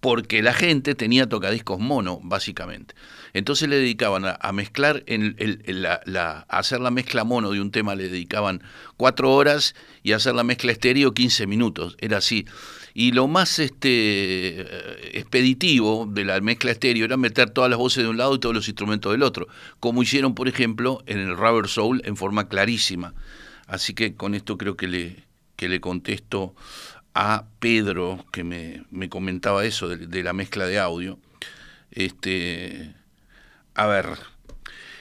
porque 0.00 0.42
la 0.42 0.54
gente 0.54 0.94
tenía 0.94 1.28
tocadiscos 1.28 1.78
mono, 1.78 2.20
básicamente. 2.22 2.94
Entonces 3.34 3.68
le 3.68 3.76
dedicaban 3.76 4.24
a, 4.24 4.52
mezclar, 4.52 5.04
en, 5.06 5.36
la, 5.82 6.46
a 6.48 6.58
hacer 6.58 6.80
la 6.80 6.90
mezcla 6.90 7.24
mono 7.24 7.50
de 7.50 7.60
un 7.60 7.70
tema 7.70 7.94
le 7.94 8.08
dedicaban 8.08 8.62
cuatro 8.96 9.32
horas 9.32 9.74
y 10.02 10.12
a 10.12 10.16
hacer 10.16 10.34
la 10.34 10.42
mezcla 10.42 10.72
estéreo 10.72 11.12
15 11.12 11.46
minutos, 11.46 11.96
era 12.00 12.16
así. 12.16 12.46
Y 12.94 13.12
lo 13.12 13.28
más 13.28 13.58
este, 13.58 15.16
expeditivo 15.16 16.08
de 16.10 16.24
la 16.24 16.40
mezcla 16.40 16.72
estéreo 16.72 17.04
era 17.04 17.16
meter 17.16 17.50
todas 17.50 17.70
las 17.70 17.78
voces 17.78 18.02
de 18.02 18.08
un 18.08 18.16
lado 18.16 18.34
y 18.34 18.40
todos 18.40 18.54
los 18.54 18.68
instrumentos 18.68 19.12
del 19.12 19.22
otro, 19.22 19.48
como 19.78 20.02
hicieron, 20.02 20.34
por 20.34 20.48
ejemplo, 20.48 21.02
en 21.06 21.18
el 21.18 21.36
Rubber 21.36 21.68
Soul 21.68 22.02
en 22.04 22.16
forma 22.16 22.48
clarísima. 22.48 23.14
Así 23.66 23.94
que 23.94 24.16
con 24.16 24.34
esto 24.34 24.58
creo 24.58 24.76
que 24.76 24.88
le, 24.88 25.24
que 25.54 25.68
le 25.68 25.80
contesto 25.80 26.54
a 27.22 27.44
Pedro, 27.58 28.24
que 28.32 28.44
me, 28.44 29.08
comentaba 29.10 29.66
eso 29.66 29.90
de, 29.90 30.22
la 30.22 30.32
mezcla 30.32 30.66
de 30.66 30.78
audio. 30.78 31.18
Este, 31.90 32.94
a 33.74 33.86
ver, 33.86 34.06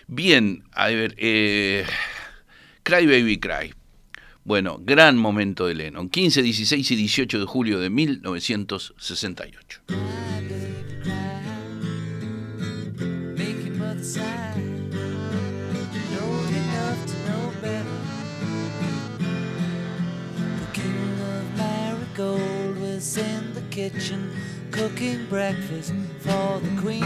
bien, 0.07 0.65
a 0.73 0.87
ver, 0.87 1.15
eh, 1.17 1.85
Cry 2.83 3.05
Baby 3.05 3.39
Cry. 3.39 3.73
Bueno, 4.43 4.79
gran 4.81 5.17
momento 5.17 5.65
de 5.65 5.75
Lennon, 5.75 6.09
15, 6.09 6.41
16 6.41 6.91
y 6.91 6.95
18 6.97 7.39
de 7.39 7.45
julio 7.45 7.79
de 7.79 7.89
1968. 7.89 9.81
Was 22.99 23.15
in 23.15 23.53
the 23.53 23.61
kitchen 23.71 24.29
cooking 24.71 25.25
breakfast 25.27 25.93
for 26.19 26.59
the 26.59 26.81
Queen. 26.81 26.99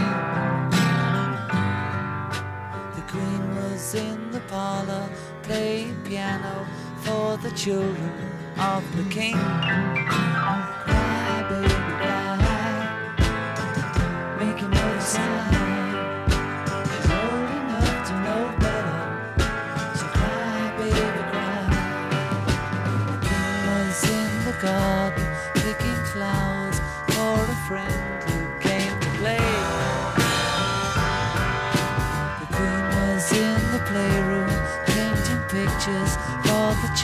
The 2.96 3.04
Queen 3.06 3.54
was 3.54 3.94
in 3.94 4.32
the 4.32 4.40
parlor 4.48 5.08
playing 5.44 5.94
piano 6.02 6.66
for 7.04 7.36
the 7.36 7.52
children 7.52 8.10
of 8.58 8.82
the 8.96 9.04
king. 9.08 9.36
Cry, 9.36 11.46
baby, 11.48 11.68
sign. 15.00 15.44
She's 24.00 25.03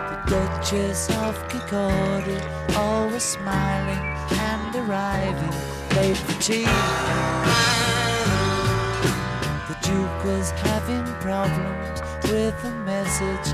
The 0.10 0.18
Duchess 0.26 1.10
of 1.10 1.36
Kincardie, 1.50 2.76
always 2.76 3.24
smiling 3.24 4.18
and 4.32 4.76
arriving 4.76 5.54
late 5.96 6.18
for 6.18 6.42
tea. 6.42 6.66
The 9.68 9.78
Duke 9.82 10.24
was 10.26 10.50
having 10.52 11.06
problems 11.22 12.02
with 12.24 12.66
a 12.66 12.72
message 12.86 13.54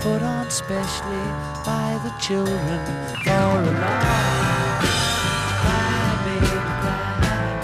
put 0.00 0.22
on 0.22 0.50
specially 0.50 1.26
by 1.64 2.00
the 2.02 2.10
children 2.18 2.78
for 3.22 3.30
a 3.30 3.70
laugh. 3.80 4.82
Cry, 5.60 6.16
baby, 6.24 6.56
cry. 6.80 7.58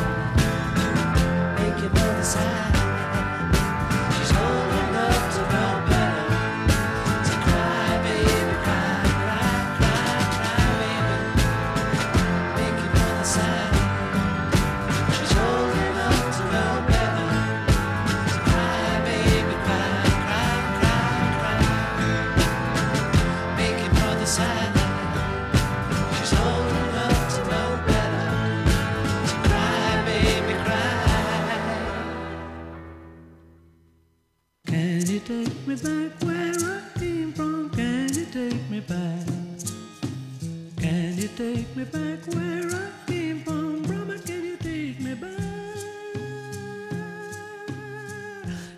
Make 1.59 1.78
your 1.80 1.91
mother 1.91 2.22
sigh. 2.22 2.55
take 35.67 35.83
me 35.83 35.91
back 35.91 36.23
where 36.23 36.53
I 36.53 36.99
came 36.99 37.33
from? 37.33 37.71
Can 37.71 38.09
you 38.14 38.27
take 38.27 38.71
me 38.71 38.81
back? 38.81 39.27
Can 40.79 41.19
you 41.19 41.29
take 41.29 41.77
me 41.77 41.85
back 41.85 42.27
where 42.35 42.71
I 42.71 42.91
came 43.07 43.43
from? 43.43 43.83
Brahma, 43.83 44.17
can 44.19 44.45
you 44.45 44.57
take 44.59 45.01
me 45.01 45.14
back? 45.14 45.33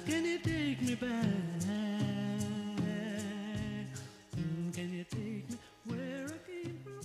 Can 0.06 0.24
you 0.24 0.38
take 0.38 0.80
me 0.80 0.94
back? 0.94 1.10
Mm, 4.36 5.56
where 5.84 6.24
I 6.24 6.38
came 6.46 6.78
from? 6.84 7.04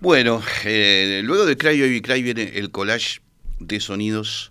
Bueno, 0.00 0.42
eh, 0.64 1.20
luego 1.22 1.44
de 1.44 1.56
Cry 1.56 1.80
Baby 1.80 2.00
Cry 2.00 2.22
viene 2.22 2.58
el 2.58 2.70
collage 2.72 3.20
de 3.60 3.78
sonidos 3.78 4.50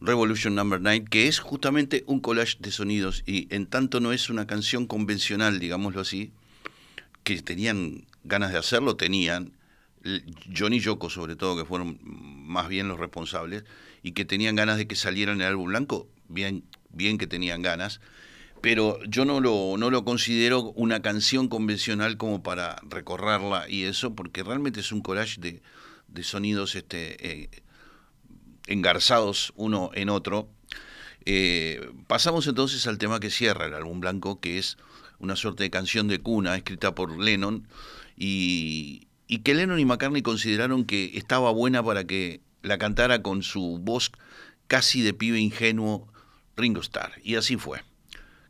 Revolution 0.00 0.54
Number 0.54 0.80
9, 0.80 1.06
que 1.10 1.26
es 1.26 1.38
justamente 1.38 2.04
un 2.06 2.20
collage 2.20 2.56
de 2.60 2.70
sonidos 2.70 3.22
y 3.26 3.52
en 3.54 3.66
tanto 3.66 4.00
no 4.00 4.12
es 4.12 4.28
una 4.28 4.46
canción 4.46 4.86
convencional, 4.86 5.58
digámoslo 5.58 6.02
así, 6.02 6.32
que 7.24 7.40
tenían 7.42 8.04
ganas 8.24 8.52
de 8.52 8.58
hacerlo, 8.58 8.96
tenían, 8.96 9.52
John 10.56 10.74
y 10.74 10.80
Yoko 10.80 11.10
sobre 11.10 11.34
todo, 11.34 11.56
que 11.56 11.64
fueron 11.64 11.98
más 12.02 12.68
bien 12.68 12.88
los 12.88 13.00
responsables, 13.00 13.64
y 14.02 14.12
que 14.12 14.24
tenían 14.24 14.54
ganas 14.54 14.76
de 14.76 14.86
que 14.86 14.96
saliera 14.96 15.32
en 15.32 15.40
el 15.40 15.48
álbum 15.48 15.68
blanco, 15.68 16.08
bien, 16.28 16.62
bien 16.90 17.18
que 17.18 17.26
tenían 17.26 17.62
ganas, 17.62 18.00
pero 18.60 19.02
yo 19.04 19.24
no 19.24 19.40
lo, 19.40 19.76
no 19.78 19.90
lo 19.90 20.04
considero 20.04 20.72
una 20.72 21.00
canción 21.00 21.48
convencional 21.48 22.16
como 22.16 22.42
para 22.42 22.76
recorrerla 22.88 23.68
y 23.68 23.84
eso, 23.84 24.14
porque 24.14 24.42
realmente 24.42 24.80
es 24.80 24.92
un 24.92 25.00
collage 25.00 25.40
de, 25.40 25.62
de 26.08 26.22
sonidos 26.22 26.74
este, 26.74 27.42
eh, 27.44 27.48
engarzados 28.66 29.52
uno 29.56 29.90
en 29.94 30.08
otro. 30.08 30.48
Eh, 31.24 31.90
pasamos 32.06 32.46
entonces 32.46 32.86
al 32.86 32.98
tema 32.98 33.20
que 33.20 33.30
cierra 33.30 33.66
el 33.66 33.74
álbum 33.74 34.00
blanco, 34.00 34.40
que 34.40 34.58
es 34.58 34.76
una 35.18 35.36
suerte 35.36 35.64
de 35.64 35.70
canción 35.70 36.08
de 36.08 36.20
cuna 36.20 36.56
escrita 36.56 36.94
por 36.94 37.18
Lennon 37.18 37.66
y, 38.16 39.08
y 39.26 39.38
que 39.38 39.54
Lennon 39.54 39.80
y 39.80 39.84
McCartney 39.84 40.22
consideraron 40.22 40.84
que 40.84 41.16
estaba 41.16 41.50
buena 41.50 41.82
para 41.82 42.04
que 42.04 42.40
la 42.62 42.78
cantara 42.78 43.22
con 43.22 43.42
su 43.42 43.78
voz 43.80 44.12
casi 44.66 45.02
de 45.02 45.14
pibe 45.14 45.40
ingenuo 45.40 46.08
Ringo 46.56 46.80
Starr. 46.80 47.12
Y 47.22 47.36
así 47.36 47.56
fue. 47.56 47.82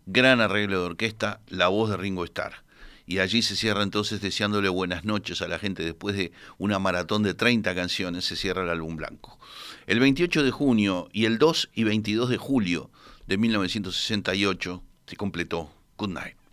Gran 0.07 0.41
arreglo 0.41 0.81
de 0.81 0.87
orquesta, 0.87 1.41
la 1.49 1.69
voz 1.69 1.91
de 1.91 1.97
Ringo 1.97 2.25
Starr. 2.25 2.66
Y 3.07 3.21
allí 3.21 3.43
se 3.43 3.55
cierra 3.55 3.83
entonces 3.83 4.21
deseándole 4.21 4.69
buenas 4.69 5.05
noches 5.05 5.41
a 5.41 5.49
la 5.49 5.59
gente 5.59 5.85
después 5.85 6.17
de 6.17 6.33
una 6.59 6.79
maratón 6.81 7.23
de 7.23 7.35
30 7.35 7.75
canciones, 7.75 8.25
se 8.25 8.35
cierra 8.35 8.65
el 8.65 8.71
álbum 8.71 8.97
blanco. 8.97 9.39
El 9.87 10.01
28 10.01 10.43
de 10.43 10.51
junio 10.51 11.09
y 11.13 11.25
el 11.27 11.39
2 11.39 11.71
y 11.73 11.85
22 11.85 12.29
de 12.29 12.37
julio 12.37 12.91
de 13.29 13.39
1968 13.39 14.83
se 15.07 15.17
completó 15.17 15.71
Good 15.97 16.11
Night. 16.11 16.46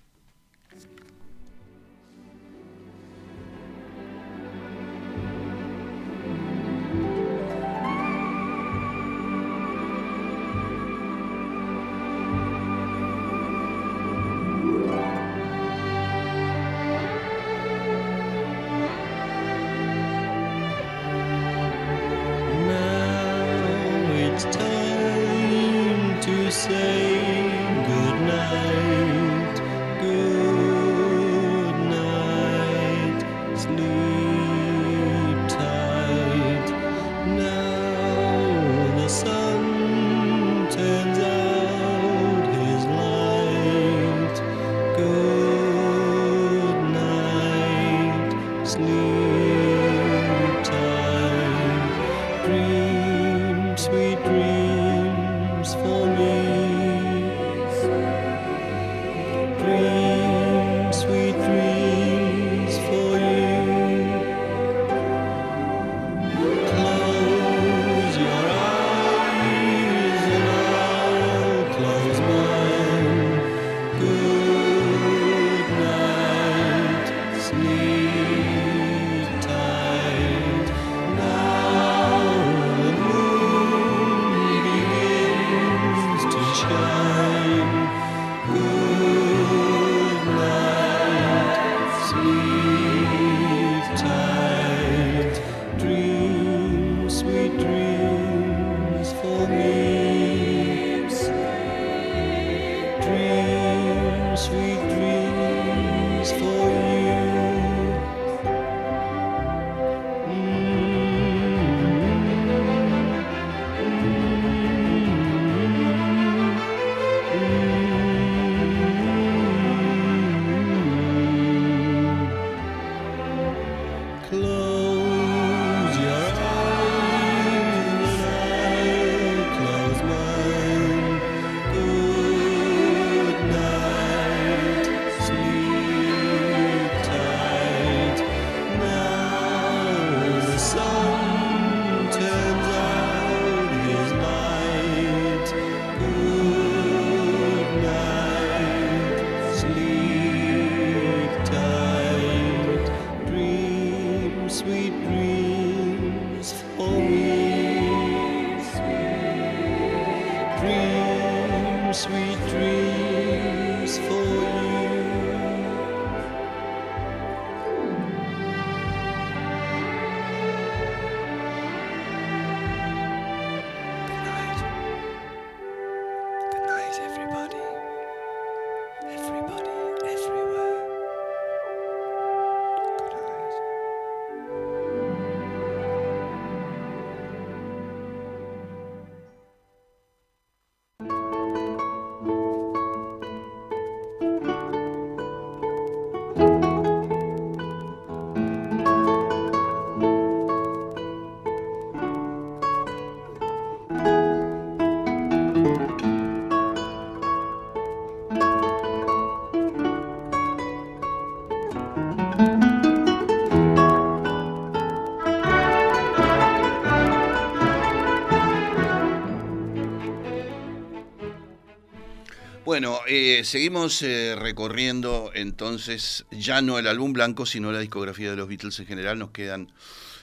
Bueno, 222.74 223.01
eh, 223.07 223.43
seguimos 223.43 224.01
eh, 224.01 224.36
recorriendo 224.36 225.30
entonces 225.36 226.26
ya 226.32 226.63
no 226.63 226.80
el 226.80 226.88
álbum 226.88 227.13
blanco, 227.13 227.45
sino 227.45 227.71
la 227.71 227.78
discografía 227.80 228.32
de 228.32 228.36
los 228.36 228.47
Beatles 228.47 228.80
en 228.80 228.88
general. 228.88 229.19
Nos 229.19 229.30
quedan 229.30 229.71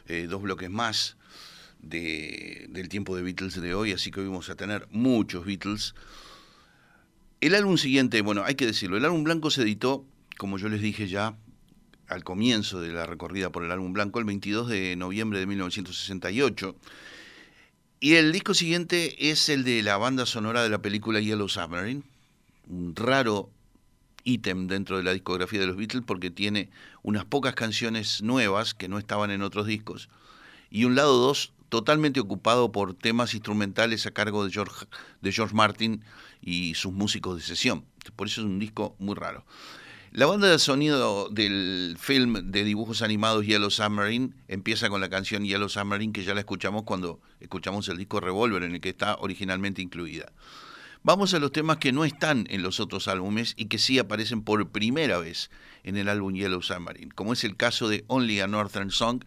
eh, 0.08 0.26
dos 0.28 0.42
bloques 0.42 0.68
más 0.68 1.16
de- 1.80 2.66
del 2.70 2.88
tiempo 2.88 3.14
de 3.14 3.22
Beatles 3.22 3.54
de 3.60 3.72
hoy, 3.72 3.92
así 3.92 4.10
que 4.10 4.18
hoy 4.18 4.26
vamos 4.26 4.50
a 4.50 4.56
tener 4.56 4.88
muchos 4.90 5.46
Beatles. 5.46 5.94
El 7.40 7.54
álbum 7.54 7.78
siguiente, 7.78 8.20
bueno, 8.20 8.42
hay 8.44 8.56
que 8.56 8.66
decirlo, 8.66 8.96
el 8.96 9.04
álbum 9.04 9.22
blanco 9.22 9.52
se 9.52 9.62
editó, 9.62 10.04
como 10.36 10.58
yo 10.58 10.68
les 10.68 10.80
dije 10.80 11.06
ya 11.06 11.36
al 12.08 12.24
comienzo 12.24 12.80
de 12.80 12.88
la 12.92 13.06
recorrida 13.06 13.50
por 13.50 13.64
el 13.64 13.70
álbum 13.70 13.92
blanco, 13.92 14.18
el 14.18 14.24
22 14.24 14.68
de 14.68 14.96
noviembre 14.96 15.38
de 15.38 15.46
1968. 15.46 16.74
Y 18.00 18.14
el 18.14 18.32
disco 18.32 18.54
siguiente 18.54 19.30
es 19.30 19.48
el 19.48 19.62
de 19.62 19.84
la 19.84 19.98
banda 19.98 20.26
sonora 20.26 20.64
de 20.64 20.68
la 20.68 20.82
película 20.82 21.20
Yellow 21.20 21.48
Submarine, 21.48 22.02
un 22.68 22.94
raro 22.96 23.50
ítem 24.24 24.66
dentro 24.66 24.96
de 24.96 25.02
la 25.02 25.12
discografía 25.12 25.60
de 25.60 25.66
los 25.66 25.76
Beatles 25.76 26.04
porque 26.06 26.30
tiene 26.30 26.70
unas 27.02 27.24
pocas 27.24 27.54
canciones 27.54 28.22
nuevas 28.22 28.74
que 28.74 28.88
no 28.88 28.98
estaban 28.98 29.30
en 29.30 29.42
otros 29.42 29.66
discos 29.66 30.08
y 30.70 30.84
un 30.84 30.94
lado 30.94 31.18
2 31.18 31.52
totalmente 31.68 32.20
ocupado 32.20 32.72
por 32.72 32.94
temas 32.94 33.34
instrumentales 33.34 34.04
a 34.06 34.10
cargo 34.10 34.44
de 34.44 34.50
George, 34.50 34.86
de 35.20 35.32
George 35.32 35.54
Martin 35.54 36.02
y 36.42 36.74
sus 36.74 36.92
músicos 36.92 37.36
de 37.36 37.42
sesión. 37.42 37.84
Por 38.16 38.26
eso 38.26 38.40
es 38.40 38.46
un 38.46 38.58
disco 38.58 38.96
muy 38.98 39.14
raro. 39.14 39.44
La 40.12 40.26
banda 40.26 40.48
de 40.48 40.58
sonido 40.58 41.28
del 41.28 41.96
film 41.96 42.50
de 42.50 42.64
dibujos 42.64 43.00
animados 43.00 43.46
Yellow 43.46 43.70
Submarine 43.70 44.32
empieza 44.48 44.88
con 44.88 45.00
la 45.00 45.08
canción 45.08 45.44
Yellow 45.44 45.68
Submarine 45.68 46.12
que 46.12 46.24
ya 46.24 46.34
la 46.34 46.40
escuchamos 46.40 46.82
cuando 46.82 47.20
escuchamos 47.38 47.88
el 47.88 47.96
disco 47.96 48.18
Revolver 48.18 48.64
en 48.64 48.74
el 48.74 48.80
que 48.80 48.88
está 48.88 49.16
originalmente 49.20 49.80
incluida. 49.82 50.32
Vamos 51.02 51.32
a 51.32 51.38
los 51.38 51.50
temas 51.52 51.78
que 51.78 51.92
no 51.92 52.04
están 52.04 52.46
en 52.50 52.62
los 52.62 52.78
otros 52.78 53.08
álbumes 53.08 53.54
y 53.56 53.66
que 53.66 53.78
sí 53.78 53.98
aparecen 53.98 54.42
por 54.42 54.68
primera 54.68 55.18
vez 55.18 55.50
en 55.82 55.96
el 55.96 56.08
álbum 56.10 56.34
Yellow 56.34 56.60
Submarine, 56.60 57.10
como 57.14 57.32
es 57.32 57.42
el 57.44 57.56
caso 57.56 57.88
de 57.88 58.04
Only 58.06 58.40
a 58.40 58.46
Northern 58.46 58.90
Song. 58.90 59.24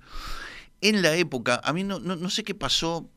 En 0.82 1.02
la 1.02 1.16
época, 1.16 1.60
a 1.64 1.74
mí 1.74 1.84
no, 1.84 2.00
no, 2.00 2.30
sé 2.30 2.44
qué 2.44 2.54
pasó, 2.54 3.10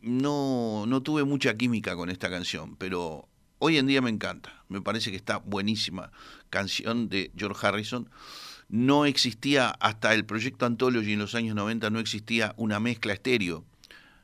no, 0.00 0.86
no 0.88 1.02
tuve 1.02 1.22
mucha 1.22 1.56
química 1.56 1.94
con 1.94 2.10
esta 2.10 2.28
canción, 2.28 2.74
pero 2.76 3.28
hoy 3.60 3.78
en 3.78 3.86
día 3.86 4.02
me 4.02 4.10
encanta. 4.10 4.64
Me 4.68 4.80
parece 4.80 5.10
que 5.12 5.16
está 5.16 5.36
buenísima. 5.38 6.10
Canción 6.50 7.08
de 7.08 7.30
George 7.36 7.64
Harrison. 7.64 8.10
No 8.68 9.04
existía, 9.06 9.68
hasta 9.68 10.14
el 10.14 10.24
proyecto 10.24 10.66
Anthology 10.66 11.12
en 11.12 11.20
los 11.20 11.36
años 11.36 11.54
90, 11.54 11.90
no 11.90 12.00
existía 12.00 12.54
una 12.56 12.80
mezcla 12.80 13.12
estéreo 13.12 13.64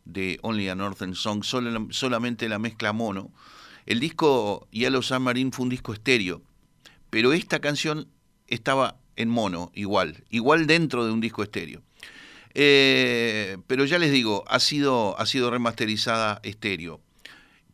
de 0.07 0.41
Only 0.43 0.69
a 0.71 0.75
Northern 0.75 1.15
Song, 1.15 1.45
solo- 1.45 1.87
solamente 1.93 2.49
la 2.49 2.59
mezcla 2.59 2.93
mono. 2.93 3.31
El 3.87 4.01
disco 4.01 4.69
Yellow 4.71 5.03
Submarine 5.03 5.53
fue 5.53 5.65
un 5.65 5.71
disco 5.71 5.93
estéreo, 5.93 6.43
pero 7.11 7.33
esta 7.33 7.61
canción 7.61 8.09
estaba 8.47 8.97
en 9.17 9.29
mono, 9.29 9.71
igual, 9.75 10.25
igual 10.31 10.67
dentro 10.67 11.05
de 11.05 11.13
un 11.13 11.21
disco 11.21 11.43
estéreo. 11.43 11.83
Eh, 12.55 13.59
pero 13.67 13.85
ya 13.85 13.99
les 13.99 14.13
digo, 14.13 14.45
ha 14.49 14.59
sido, 14.61 15.19
ha 15.19 15.27
sido 15.27 15.51
remasterizada 15.51 16.41
estéreo 16.43 17.01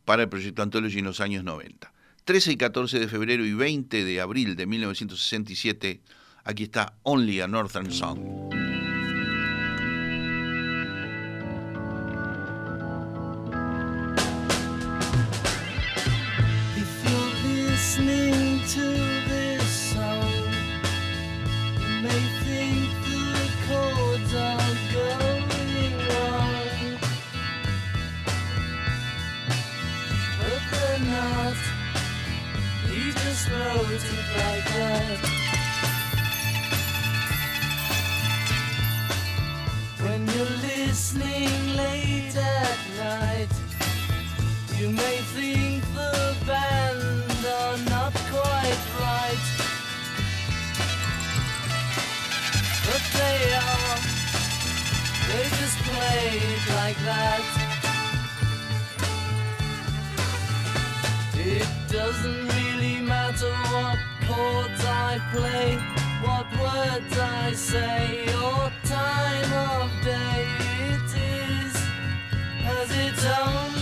para 0.05 0.23
el 0.23 0.29
proyecto 0.29 0.61
Anthology 0.61 0.99
en 0.99 1.05
los 1.05 1.19
años 1.19 1.43
90. 1.43 1.91
13 2.25 2.51
y 2.51 2.57
14 2.57 2.99
de 2.99 3.07
febrero 3.07 3.45
y 3.45 3.53
20 3.53 4.03
de 4.03 4.21
abril 4.21 4.55
de 4.55 4.65
1967, 4.65 6.01
aquí 6.43 6.63
está 6.63 6.97
Only 7.03 7.41
a 7.41 7.47
Northern 7.47 7.91
Song. 7.91 8.56
It 34.03 34.27
like 34.37 34.65
that. 34.77 35.19
When 40.03 40.27
you're 40.27 40.57
listening 40.69 41.75
late 41.75 42.35
at 42.35 42.79
night. 42.97 43.67
You 44.79 44.89
may 44.91 45.17
think 45.33 45.83
the 45.95 46.35
band 46.45 47.45
are 47.61 47.77
not 47.89 48.13
quite 48.29 48.83
right, 49.01 49.45
but 52.85 53.03
they 53.17 53.39
are. 53.65 53.97
They 55.29 55.45
just 55.61 55.77
play 55.79 56.29
it 56.53 56.63
like 56.75 56.99
that. 57.05 57.43
It 61.33 61.67
doesn't 61.91 62.46
matter 63.41 63.55
what 63.73 63.97
chords 64.27 64.85
I 64.85 65.19
play, 65.31 65.77
what 66.21 66.45
words 66.59 67.17
I 67.17 67.53
say, 67.53 68.25
or 68.33 68.71
time 68.83 69.53
of 69.53 69.91
day 70.03 70.47
it 70.89 71.15
is, 71.15 71.75
as 72.65 72.89
it's 72.91 73.25
only 73.25 73.76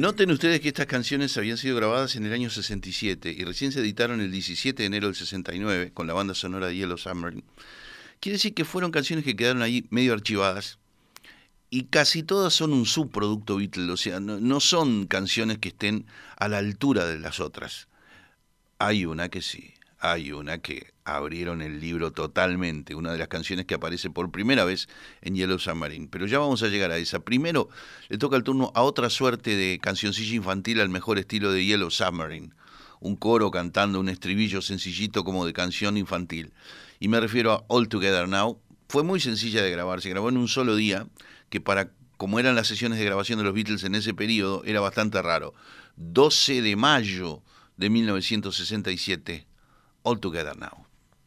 Noten 0.00 0.30
ustedes 0.30 0.62
que 0.62 0.68
estas 0.68 0.86
canciones 0.86 1.36
habían 1.36 1.58
sido 1.58 1.76
grabadas 1.76 2.16
en 2.16 2.24
el 2.24 2.32
año 2.32 2.48
67 2.48 3.36
y 3.36 3.44
recién 3.44 3.70
se 3.70 3.80
editaron 3.80 4.22
el 4.22 4.32
17 4.32 4.82
de 4.82 4.86
enero 4.86 5.08
del 5.08 5.14
69 5.14 5.90
con 5.92 6.06
la 6.06 6.14
banda 6.14 6.32
sonora 6.32 6.68
de 6.68 6.76
Yellow 6.76 6.96
Submarine. 6.96 7.44
Quiere 8.18 8.36
decir 8.36 8.54
que 8.54 8.64
fueron 8.64 8.92
canciones 8.92 9.26
que 9.26 9.36
quedaron 9.36 9.60
ahí 9.60 9.84
medio 9.90 10.14
archivadas 10.14 10.78
y 11.68 11.84
casi 11.84 12.22
todas 12.22 12.54
son 12.54 12.72
un 12.72 12.86
subproducto 12.86 13.58
Beatles, 13.58 13.90
o 13.90 13.96
sea, 13.98 14.20
no, 14.20 14.40
no 14.40 14.60
son 14.60 15.06
canciones 15.06 15.58
que 15.58 15.68
estén 15.68 16.06
a 16.38 16.48
la 16.48 16.56
altura 16.56 17.04
de 17.04 17.18
las 17.18 17.38
otras. 17.38 17.86
Hay 18.78 19.04
una 19.04 19.28
que 19.28 19.42
sí, 19.42 19.74
hay 19.98 20.32
una 20.32 20.62
que 20.62 20.94
abrieron 21.16 21.62
el 21.62 21.80
libro 21.80 22.12
totalmente, 22.12 22.94
una 22.94 23.12
de 23.12 23.18
las 23.18 23.28
canciones 23.28 23.66
que 23.66 23.74
aparece 23.74 24.10
por 24.10 24.30
primera 24.30 24.64
vez 24.64 24.88
en 25.22 25.34
Yellow 25.34 25.58
Submarine. 25.58 26.08
Pero 26.10 26.26
ya 26.26 26.38
vamos 26.38 26.62
a 26.62 26.68
llegar 26.68 26.90
a 26.90 26.98
esa. 26.98 27.20
Primero 27.20 27.68
le 28.08 28.18
toca 28.18 28.36
el 28.36 28.42
turno 28.42 28.72
a 28.74 28.82
otra 28.82 29.10
suerte 29.10 29.56
de 29.56 29.78
cancioncilla 29.80 30.34
infantil 30.34 30.80
al 30.80 30.88
mejor 30.88 31.18
estilo 31.18 31.52
de 31.52 31.64
Yellow 31.64 31.90
Submarine. 31.90 32.50
Un 33.00 33.16
coro 33.16 33.50
cantando 33.50 34.00
un 34.00 34.08
estribillo 34.08 34.62
sencillito 34.62 35.24
como 35.24 35.46
de 35.46 35.52
canción 35.52 35.96
infantil. 35.96 36.52
Y 36.98 37.08
me 37.08 37.20
refiero 37.20 37.52
a 37.52 37.64
All 37.68 37.88
Together 37.88 38.28
Now. 38.28 38.60
Fue 38.88 39.02
muy 39.02 39.20
sencilla 39.20 39.62
de 39.62 39.70
grabar, 39.70 40.00
se 40.02 40.10
grabó 40.10 40.28
en 40.28 40.36
un 40.36 40.48
solo 40.48 40.76
día, 40.76 41.06
que 41.48 41.60
para 41.60 41.90
como 42.20 42.38
eran 42.38 42.54
las 42.54 42.66
sesiones 42.66 42.98
de 42.98 43.06
grabación 43.06 43.38
de 43.38 43.46
los 43.46 43.54
Beatles 43.54 43.82
en 43.82 43.94
ese 43.94 44.12
periodo, 44.12 44.62
era 44.66 44.80
bastante 44.80 45.22
raro. 45.22 45.54
12 45.96 46.60
de 46.60 46.76
mayo 46.76 47.42
de 47.78 47.88
1967, 47.88 49.46
All 50.02 50.20
Together 50.20 50.54
Now. 50.54 50.84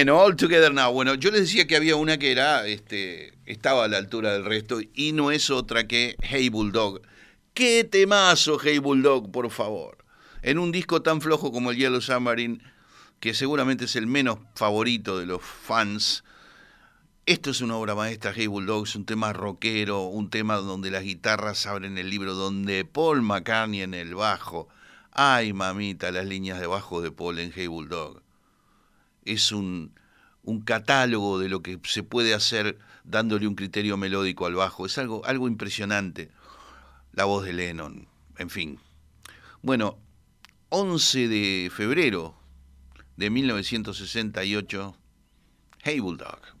Bueno, 0.00 0.18
All 0.18 0.34
Together 0.34 0.72
Now. 0.72 0.94
Bueno, 0.94 1.12
yo 1.12 1.30
les 1.30 1.42
decía 1.42 1.66
que 1.66 1.76
había 1.76 1.94
una 1.94 2.16
que 2.16 2.32
era, 2.32 2.66
este, 2.66 3.34
estaba 3.44 3.84
a 3.84 3.88
la 3.88 3.98
altura 3.98 4.32
del 4.32 4.46
resto 4.46 4.80
y 4.94 5.12
no 5.12 5.30
es 5.30 5.50
otra 5.50 5.86
que 5.86 6.16
Hey 6.22 6.48
Bulldog. 6.48 7.02
¡Qué 7.52 7.84
temazo, 7.84 8.58
Hey 8.58 8.78
Bulldog, 8.78 9.30
por 9.30 9.50
favor! 9.50 9.98
En 10.40 10.58
un 10.58 10.72
disco 10.72 11.02
tan 11.02 11.20
flojo 11.20 11.52
como 11.52 11.70
el 11.70 11.76
Yellow 11.76 12.00
Submarine, 12.00 12.62
que 13.20 13.34
seguramente 13.34 13.84
es 13.84 13.94
el 13.94 14.06
menos 14.06 14.38
favorito 14.54 15.18
de 15.18 15.26
los 15.26 15.42
fans, 15.42 16.24
esto 17.26 17.50
es 17.50 17.60
una 17.60 17.76
obra 17.76 17.94
maestra, 17.94 18.32
Hey 18.34 18.46
Bulldog, 18.46 18.86
es 18.86 18.96
un 18.96 19.04
tema 19.04 19.34
rockero, 19.34 20.04
un 20.04 20.30
tema 20.30 20.56
donde 20.56 20.90
las 20.90 21.02
guitarras 21.02 21.66
abren 21.66 21.98
el 21.98 22.08
libro, 22.08 22.32
donde 22.32 22.86
Paul 22.86 23.20
McCartney 23.20 23.82
en 23.82 23.92
el 23.92 24.14
bajo. 24.14 24.66
Ay, 25.12 25.52
mamita, 25.52 26.10
las 26.10 26.24
líneas 26.24 26.58
de 26.58 26.66
bajo 26.66 27.02
de 27.02 27.12
Paul 27.12 27.38
en 27.38 27.52
Hey 27.54 27.66
Bulldog 27.66 28.22
es 29.32 29.52
un, 29.52 29.94
un 30.42 30.60
catálogo 30.60 31.38
de 31.38 31.48
lo 31.48 31.62
que 31.62 31.78
se 31.84 32.02
puede 32.02 32.34
hacer 32.34 32.78
dándole 33.04 33.46
un 33.46 33.54
criterio 33.54 33.96
melódico 33.96 34.46
al 34.46 34.54
bajo. 34.54 34.86
Es 34.86 34.98
algo, 34.98 35.24
algo 35.24 35.48
impresionante. 35.48 36.30
La 37.12 37.24
voz 37.24 37.44
de 37.44 37.52
Lennon, 37.52 38.08
en 38.38 38.50
fin. 38.50 38.78
Bueno, 39.62 39.98
11 40.70 41.28
de 41.28 41.70
febrero 41.74 42.34
de 43.16 43.30
1968, 43.30 44.96
Hey 45.82 46.00
Bulldog. 46.00 46.59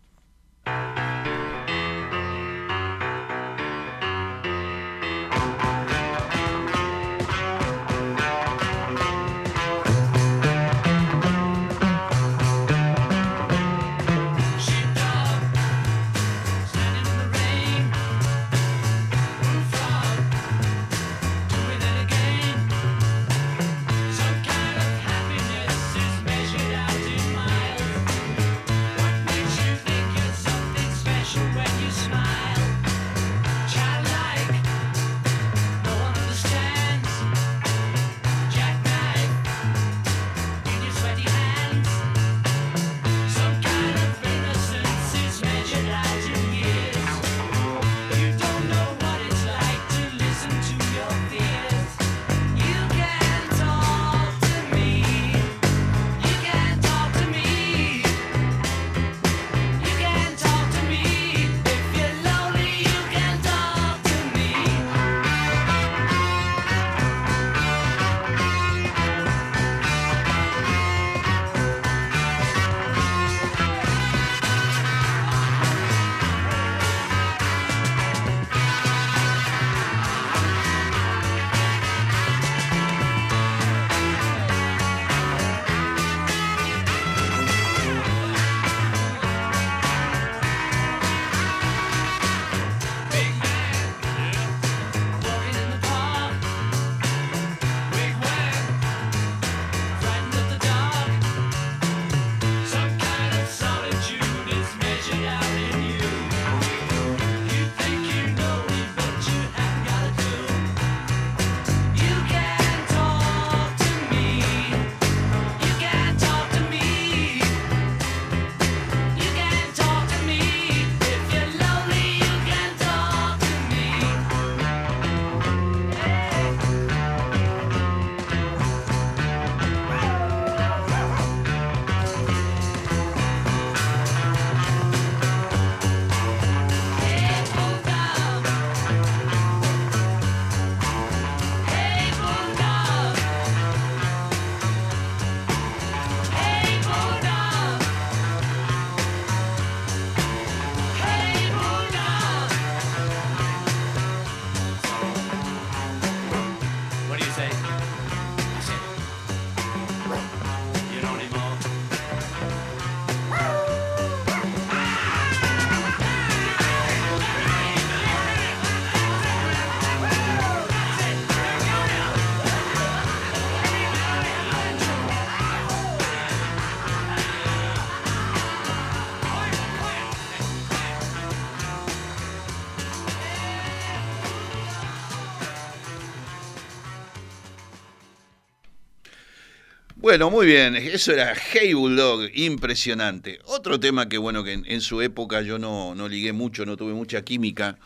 Bueno, 190.10 190.28
muy 190.28 190.44
bien, 190.44 190.74
eso 190.74 191.12
era 191.12 191.36
Hey 191.36 191.72
Bulldog, 191.72 192.22
impresionante. 192.34 193.38
Otro 193.44 193.78
tema 193.78 194.08
que 194.08 194.18
bueno, 194.18 194.42
que 194.42 194.54
en, 194.54 194.80
su 194.80 195.02
época 195.02 195.40
yo 195.40 195.56
no, 195.56 195.94
no 195.94 196.08
ligué 196.08 196.32
mucho, 196.32 196.66
no 196.66 196.76
tuve 196.76 196.94
mucha 196.94 197.22
química, 197.22 197.78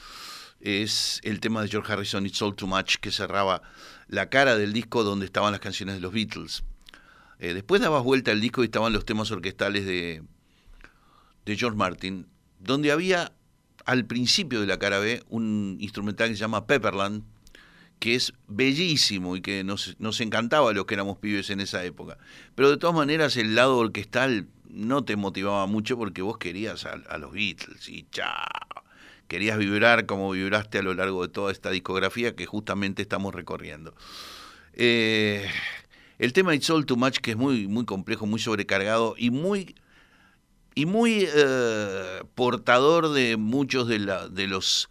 es 0.59 1.21
el 1.23 1.39
tema 1.39 1.61
de 1.61 1.69
George 1.69 1.93
Harrison, 1.93 2.25
It's 2.25 2.41
All 2.41 2.57
Too 2.57 2.67
Much, 2.67 2.97
que 2.97 3.11
cerraba 3.11 3.61
la 4.09 4.31
cara 4.31 4.57
del 4.57 4.73
disco 4.73 5.05
donde 5.05 5.27
estaban 5.27 5.53
las 5.53 5.61
canciones 5.61 5.97
de 5.97 6.01
los 6.01 6.15
Beatles. 6.15 6.65
Eh, 7.41 7.53
después 7.53 7.83
dabas 7.83 8.03
vuelta 8.03 8.31
al 8.31 8.41
disco 8.41 8.63
y 8.63 8.67
estaban 8.69 8.95
los 8.95 9.05
temas 9.05 9.31
orquestales 9.31 9.85
de, 9.85 10.23
de 11.45 11.57
George 11.59 11.77
Martin, 11.77 12.27
donde 12.59 12.91
había 12.91 13.35
al 13.85 14.07
principio 14.07 14.63
de 14.63 14.67
la 14.67 14.79
cara 14.79 14.99
B 14.99 15.23
un 15.29 15.77
instrumental 15.79 16.31
que 16.31 16.37
se 16.37 16.41
llama 16.41 16.67
Pepperland, 16.67 17.23
que 17.99 18.15
es 18.15 18.33
bellísimo 18.49 19.37
y 19.37 19.41
que 19.41 19.65
nos, 19.65 19.97
nos 19.99 20.21
encantaba 20.21 20.71
a 20.71 20.73
los 20.73 20.87
que 20.87 20.95
éramos 20.95 21.19
pibes 21.19 21.51
en 21.51 21.61
esa 21.61 21.85
época. 21.85 22.19
Pero 22.55 22.71
de 22.71 22.77
todas 22.77 22.95
maneras 22.95 23.37
el 23.37 23.55
lado 23.55 23.79
orquestal 23.79 24.47
no 24.75 25.05
te 25.05 25.17
motivaba 25.17 25.67
mucho 25.67 25.97
porque 25.97 26.23
vos 26.23 26.37
querías 26.39 26.85
a, 26.85 27.19
los 27.19 27.33
Beatles 27.33 27.89
y 27.89 28.07
chao. 28.11 28.45
Querías 29.29 29.57
vibrar 29.57 30.05
como 30.07 30.31
vibraste 30.33 30.79
a 30.79 30.83
lo 30.83 30.93
largo 30.95 31.23
de 31.23 31.33
toda 31.33 31.51
esta 31.51 31.71
discografía 31.71 32.37
que 32.37 32.45
justamente 32.45 33.01
estamos 33.01 33.35
recorriendo. 33.35 33.95
Eh, 34.75 35.49
el 36.19 36.33
tema 36.33 36.55
It's 36.55 36.69
All 36.71 36.85
Too 36.85 36.97
Much, 36.97 37.19
que 37.19 37.31
es 37.33 37.37
muy, 37.37 37.67
muy 37.69 37.85
complejo, 37.85 38.27
muy 38.27 38.39
sobrecargado 38.39 39.15
y 39.17 39.31
muy, 39.31 39.77
y 40.75 40.87
muy 40.87 41.27
eh, 41.35 42.23
portador 42.35 43.13
de 43.13 43.37
muchos 43.37 43.89
de, 43.89 44.01
la, 44.01 44.29
de 44.29 44.47
los 44.47 44.91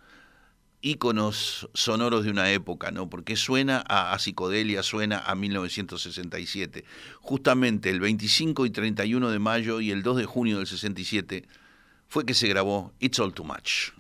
íconos 0.84 1.68
sonoros 1.74 2.26
de 2.26 2.30
una 2.30 2.52
época, 2.52 2.92
¿no? 2.92 3.10
Porque 3.10 3.36
suena 3.36 3.84
a, 3.88 4.14
a, 4.14 4.20
psicodelia, 4.20 4.84
suena 4.84 5.18
a 5.18 5.34
1967. 5.34 6.84
Justamente 7.22 7.90
el 7.90 8.00
25 8.00 8.66
y 8.68 8.70
31 8.70 9.32
de 9.32 9.40
mayo 9.40 9.80
y 9.82 9.90
el 9.90 10.04
2 10.04 10.18
de 10.18 10.26
junio 10.26 10.58
del 10.58 10.68
67 10.68 11.48
fue 12.08 12.26
que 12.26 12.36
se 12.36 12.48
grabó 12.48 12.94
It's 13.00 13.18
All 13.20 13.34
Too 13.34 13.46
Much. 13.46 13.94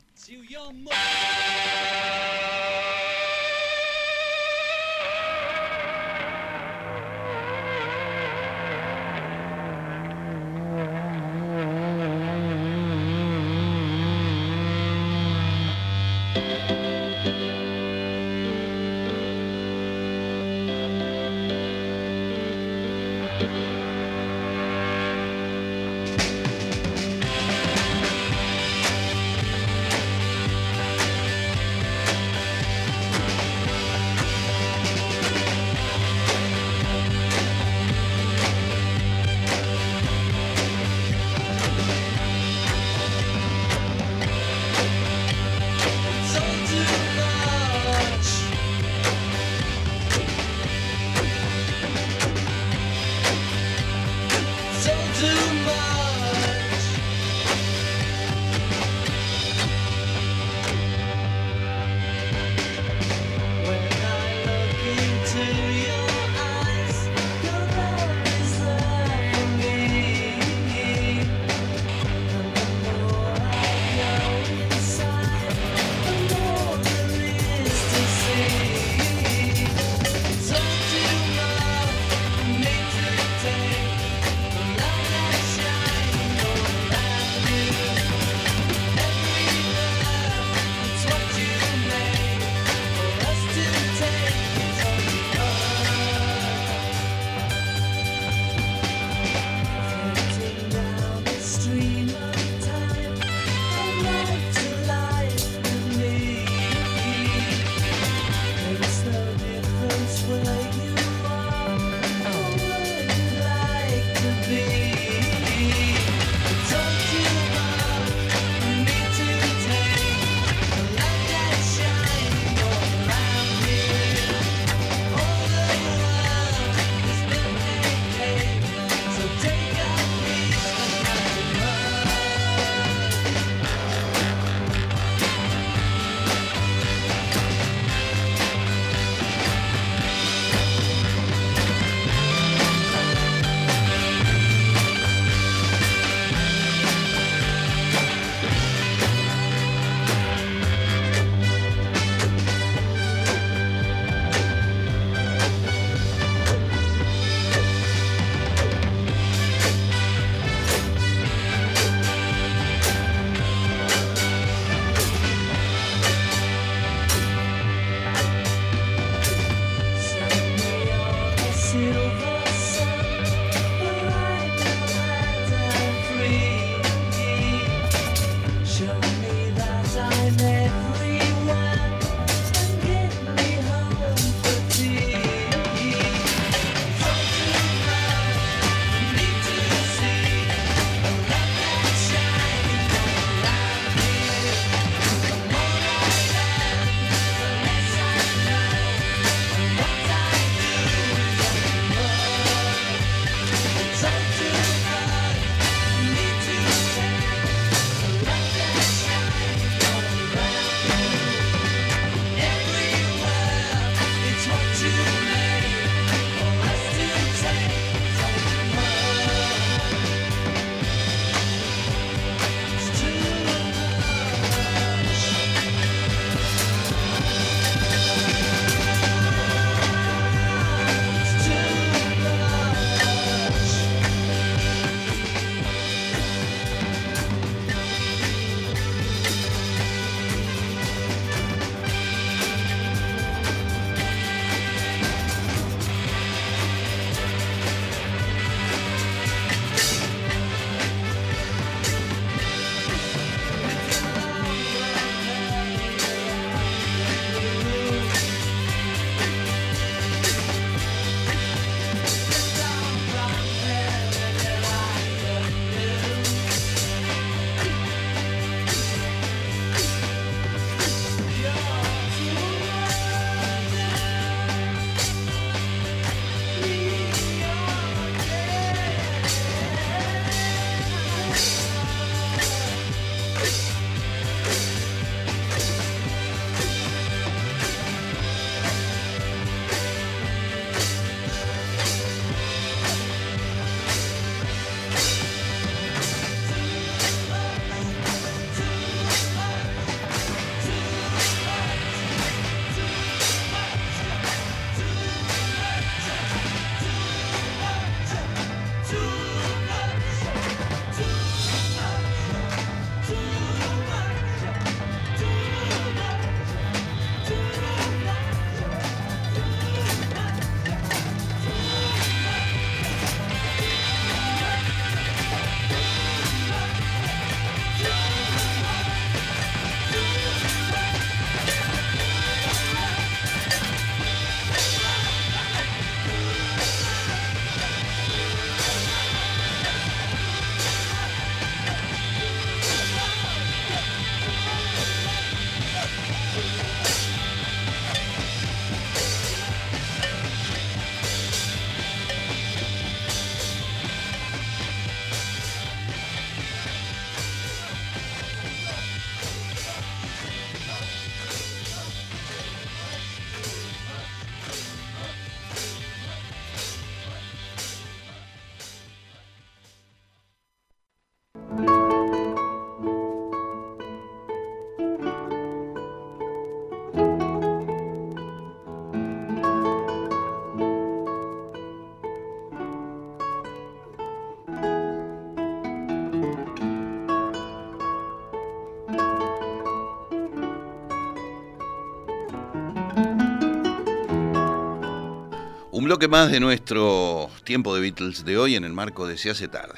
Bloque 395.93 396.07
más 396.07 396.31
de 396.31 396.39
nuestro 396.39 397.29
tiempo 397.43 397.75
de 397.75 397.81
Beatles 397.81 398.25
de 398.25 398.35
hoy 398.35 398.55
en 398.55 398.63
el 398.63 398.73
marco 398.73 399.05
de 399.05 399.15
Se 399.15 399.29
hace 399.29 399.47
tarde. 399.47 399.77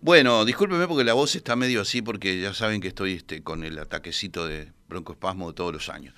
Bueno, 0.00 0.42
discúlpeme 0.46 0.88
porque 0.88 1.04
la 1.04 1.12
voz 1.12 1.36
está 1.36 1.54
medio 1.54 1.82
así 1.82 2.00
porque 2.00 2.40
ya 2.40 2.54
saben 2.54 2.80
que 2.80 2.88
estoy 2.88 3.12
este, 3.12 3.42
con 3.42 3.62
el 3.62 3.78
ataquecito 3.78 4.46
de 4.46 4.72
broncoespasmo 4.88 5.48
de 5.48 5.54
todos 5.54 5.70
los 5.70 5.90
años. 5.90 6.14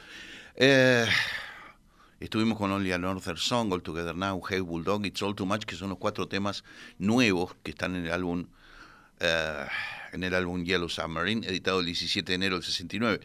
Eh, 0.54 1.06
estuvimos 2.20 2.56
con 2.56 2.70
Only 2.70 2.92
a 2.92 2.98
Northern 2.98 3.36
Song, 3.36 3.72
All 3.72 3.82
Together 3.82 4.14
Now, 4.14 4.40
Hey 4.48 4.60
Bulldog, 4.60 5.04
It's 5.04 5.20
All 5.22 5.34
Too 5.34 5.44
Much, 5.44 5.64
que 5.64 5.74
son 5.74 5.88
los 5.88 5.98
cuatro 5.98 6.28
temas 6.28 6.62
nuevos 7.00 7.56
que 7.64 7.72
están 7.72 7.96
en 7.96 8.06
el 8.06 8.12
álbum 8.12 8.46
eh, 9.18 9.66
en 10.12 10.22
el 10.22 10.36
álbum 10.36 10.64
Yellow 10.64 10.88
Submarine, 10.88 11.44
editado 11.48 11.80
el 11.80 11.86
17 11.86 12.30
de 12.30 12.36
enero 12.36 12.54
del 12.54 12.64
69. 12.64 13.18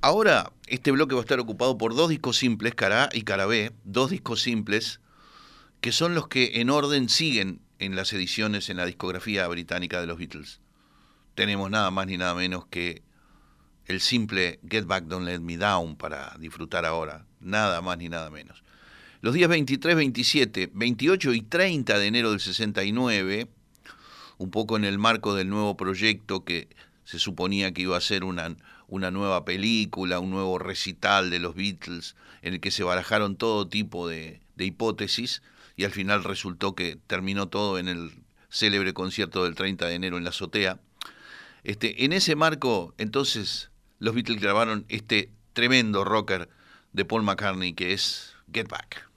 Ahora, 0.00 0.50
este 0.66 0.90
bloque 0.90 1.14
va 1.14 1.20
a 1.20 1.22
estar 1.22 1.38
ocupado 1.38 1.78
por 1.78 1.94
dos 1.94 2.08
discos 2.08 2.38
simples, 2.38 2.74
cara 2.74 3.04
A 3.04 3.08
y 3.12 3.22
cara 3.22 3.46
B, 3.46 3.70
dos 3.84 4.10
discos 4.10 4.42
simples 4.42 4.98
que 5.80 5.92
son 5.92 6.14
los 6.14 6.28
que 6.28 6.60
en 6.60 6.70
orden 6.70 7.08
siguen 7.08 7.60
en 7.78 7.94
las 7.94 8.12
ediciones 8.12 8.68
en 8.68 8.76
la 8.76 8.86
discografía 8.86 9.46
británica 9.46 10.00
de 10.00 10.06
los 10.06 10.18
Beatles. 10.18 10.60
Tenemos 11.34 11.70
nada 11.70 11.90
más 11.90 12.06
ni 12.06 12.16
nada 12.16 12.34
menos 12.34 12.66
que 12.66 13.02
el 13.86 14.00
simple 14.00 14.60
Get 14.68 14.86
Back 14.86 15.04
Don't 15.04 15.26
Let 15.26 15.40
Me 15.40 15.56
Down 15.56 15.96
para 15.96 16.36
disfrutar 16.38 16.84
ahora, 16.84 17.24
nada 17.40 17.80
más 17.80 17.98
ni 17.98 18.08
nada 18.08 18.30
menos. 18.30 18.62
Los 19.20 19.34
días 19.34 19.48
23, 19.48 19.96
27, 19.96 20.70
28 20.74 21.32
y 21.32 21.42
30 21.42 21.98
de 21.98 22.06
enero 22.06 22.30
del 22.30 22.40
69, 22.40 23.48
un 24.38 24.50
poco 24.50 24.76
en 24.76 24.84
el 24.84 24.98
marco 24.98 25.34
del 25.34 25.48
nuevo 25.48 25.76
proyecto 25.76 26.44
que 26.44 26.68
se 27.04 27.18
suponía 27.18 27.72
que 27.72 27.82
iba 27.82 27.96
a 27.96 28.00
ser 28.00 28.24
una, 28.24 28.54
una 28.86 29.10
nueva 29.10 29.44
película, 29.44 30.20
un 30.20 30.30
nuevo 30.30 30.58
recital 30.58 31.30
de 31.30 31.38
los 31.38 31.54
Beatles, 31.54 32.16
en 32.42 32.54
el 32.54 32.60
que 32.60 32.70
se 32.70 32.84
barajaron 32.84 33.36
todo 33.36 33.66
tipo 33.66 34.06
de, 34.06 34.40
de 34.56 34.66
hipótesis, 34.66 35.42
y 35.78 35.84
al 35.84 35.92
final 35.92 36.24
resultó 36.24 36.74
que 36.74 36.98
terminó 37.06 37.48
todo 37.48 37.78
en 37.78 37.86
el 37.86 38.10
célebre 38.50 38.92
concierto 38.92 39.44
del 39.44 39.54
30 39.54 39.86
de 39.86 39.94
enero 39.94 40.18
en 40.18 40.24
la 40.24 40.30
azotea. 40.30 40.80
Este, 41.62 42.04
en 42.04 42.12
ese 42.12 42.34
marco, 42.34 42.94
entonces, 42.98 43.70
los 44.00 44.12
Beatles 44.12 44.40
grabaron 44.40 44.86
este 44.88 45.30
tremendo 45.52 46.04
rocker 46.04 46.48
de 46.92 47.04
Paul 47.04 47.22
McCartney 47.22 47.74
que 47.74 47.92
es 47.92 48.34
Get 48.52 48.68
Back. 48.68 49.08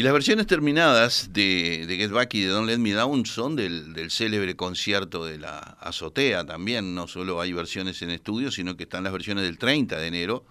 Y 0.00 0.02
las 0.02 0.14
versiones 0.14 0.46
terminadas 0.46 1.28
de, 1.30 1.84
Get 1.86 2.10
Back 2.10 2.32
y 2.32 2.40
de 2.40 2.48
Don't 2.48 2.66
Let 2.66 2.78
Me 2.78 2.92
Down 2.92 3.26
son 3.26 3.54
del, 3.54 4.10
célebre 4.10 4.56
concierto 4.56 5.26
de 5.26 5.36
la 5.36 5.58
azotea 5.58 6.46
también. 6.46 6.94
No 6.94 7.06
solo 7.06 7.38
hay 7.38 7.52
versiones 7.52 8.00
en 8.00 8.08
estudio, 8.08 8.50
sino 8.50 8.78
que 8.78 8.84
están 8.84 9.04
las 9.04 9.12
versiones 9.12 9.44
del 9.44 9.58
30 9.58 9.98
de 9.98 10.06
enero. 10.06 10.46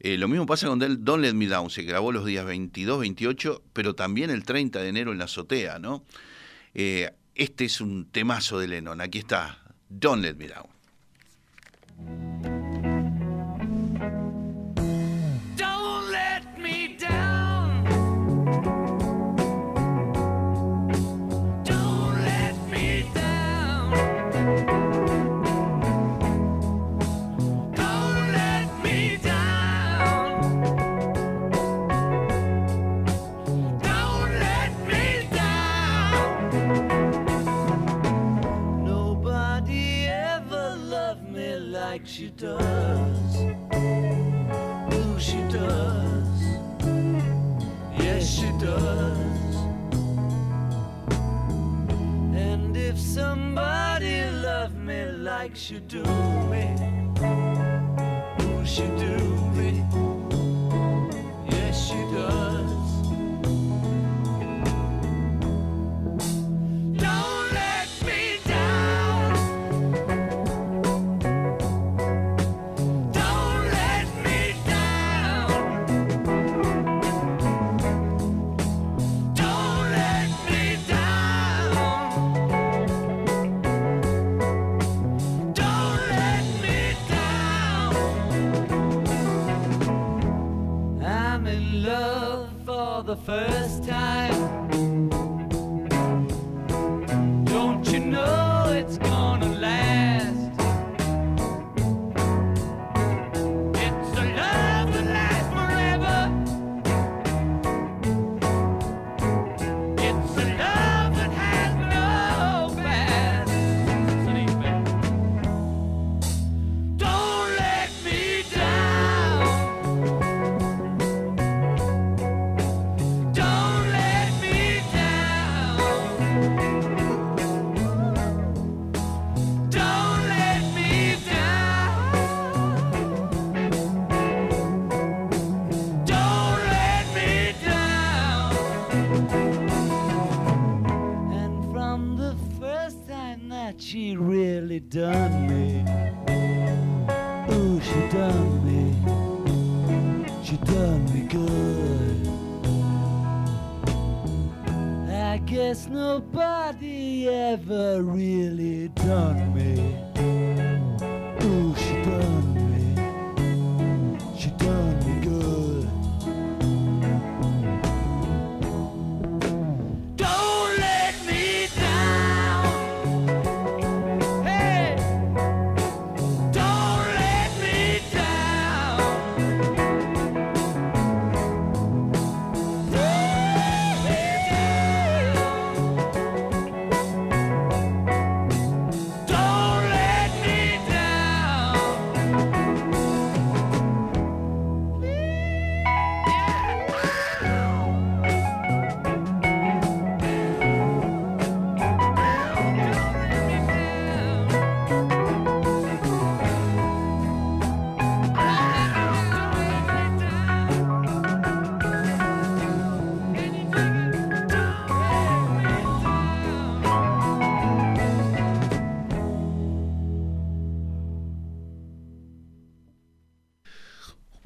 Eh, 0.00 0.16
lo 0.16 0.26
mismo 0.26 0.46
pasa 0.46 0.68
con 0.68 0.78
Don't 0.78 1.22
Let 1.22 1.34
Me 1.34 1.48
Down. 1.48 1.68
Se 1.68 1.82
grabó 1.82 2.12
los 2.12 2.24
días 2.24 2.46
22, 2.46 2.98
28, 2.98 3.62
pero 3.74 3.94
también 3.94 4.30
el 4.30 4.42
30 4.42 4.80
de 4.80 4.88
enero 4.88 5.12
en 5.12 5.18
la 5.18 5.24
azotea, 5.24 5.78
¿no? 5.78 6.02
Eh, 6.72 7.10
este 7.34 7.66
es 7.66 7.82
un 7.82 8.06
temazo 8.06 8.58
de 8.58 8.68
Lennon. 8.68 9.02
Aquí 9.02 9.18
está. 9.18 9.58
Don't 9.90 10.22
Let 10.22 10.36
Me 10.36 10.48
Down. 10.48 12.51
Me 55.42 55.48
like 55.48 55.56
she 55.56 55.80
do 55.80 56.02
me, 56.50 56.76
ooh, 58.42 58.64
she 58.64 58.86
do 58.96 59.31
the 93.14 93.16
first 93.16 93.84
time. 93.86 94.41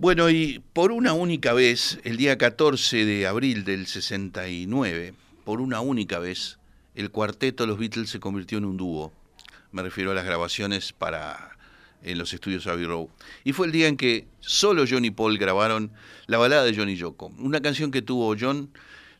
Bueno, 0.06 0.30
y 0.30 0.62
por 0.72 0.92
una 0.92 1.14
única 1.14 1.52
vez, 1.52 1.98
el 2.04 2.16
día 2.16 2.38
14 2.38 3.04
de 3.04 3.26
abril 3.26 3.64
del 3.64 3.88
69, 3.88 5.14
por 5.44 5.60
una 5.60 5.80
única 5.80 6.20
vez, 6.20 6.60
el 6.94 7.10
cuarteto 7.10 7.64
de 7.64 7.66
los 7.66 7.76
Beatles 7.76 8.10
se 8.10 8.20
convirtió 8.20 8.58
en 8.58 8.66
un 8.66 8.76
dúo. 8.76 9.12
Me 9.72 9.82
refiero 9.82 10.12
a 10.12 10.14
las 10.14 10.24
grabaciones 10.24 10.92
para 10.92 11.58
en 12.04 12.18
los 12.18 12.32
estudios 12.32 12.68
Abbey 12.68 12.84
Road. 12.84 13.08
Y 13.42 13.52
fue 13.52 13.66
el 13.66 13.72
día 13.72 13.88
en 13.88 13.96
que 13.96 14.28
solo 14.38 14.84
John 14.88 15.04
y 15.04 15.10
Paul 15.10 15.38
grabaron 15.38 15.90
la 16.28 16.38
balada 16.38 16.62
de 16.62 16.76
John 16.76 16.88
y 16.88 16.94
Yoko, 16.94 17.32
una 17.40 17.60
canción 17.60 17.90
que 17.90 18.00
tuvo 18.00 18.36
John 18.38 18.70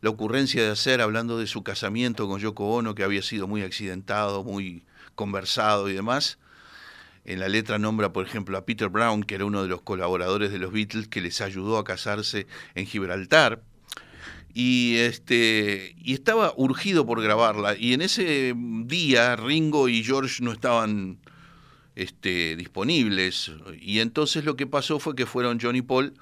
la 0.02 0.10
ocurrencia 0.10 0.62
de 0.62 0.70
hacer 0.70 1.00
hablando 1.00 1.36
de 1.36 1.48
su 1.48 1.64
casamiento 1.64 2.28
con 2.28 2.38
Yoko 2.38 2.76
Ono, 2.76 2.94
que 2.94 3.02
había 3.02 3.22
sido 3.22 3.48
muy 3.48 3.62
accidentado, 3.62 4.44
muy 4.44 4.84
conversado 5.16 5.88
y 5.88 5.94
demás. 5.94 6.38
En 7.27 7.40
la 7.40 7.48
letra 7.48 7.81
nombra, 7.81 8.12
por 8.12 8.24
ejemplo, 8.24 8.57
a 8.57 8.65
Peter 8.65 8.89
Brown, 8.89 9.24
que 9.24 9.35
era 9.35 9.44
uno 9.44 9.61
de 9.65 9.69
los 9.69 9.82
colaboradores 9.82 10.53
de 10.53 10.61
los 10.61 10.73
Beatles, 10.73 11.09
que 11.09 11.20
les 11.20 11.40
ayudó 11.40 11.77
a 11.77 11.82
casarse 11.82 12.47
en 12.77 12.86
Gibraltar. 12.86 13.61
Y, 14.55 14.98
este, 14.98 15.97
y 15.98 16.15
estaba 16.15 16.55
urgido 16.57 17.05
por 17.05 17.20
grabarla. 17.20 17.77
Y 17.77 17.94
en 17.94 18.03
ese 18.03 18.55
día 18.85 19.35
Ringo 19.35 19.89
y 19.89 20.05
George 20.05 20.40
no 20.44 20.53
estaban 20.53 21.19
este, 21.97 22.55
disponibles. 22.55 23.51
Y 23.81 23.98
entonces 23.98 24.44
lo 24.44 24.55
que 24.55 24.69
pasó 24.69 25.01
fue 25.01 25.16
que 25.16 25.27
fueron 25.27 25.59
John 25.61 25.74
y 25.74 25.82
Paul. 25.82 26.15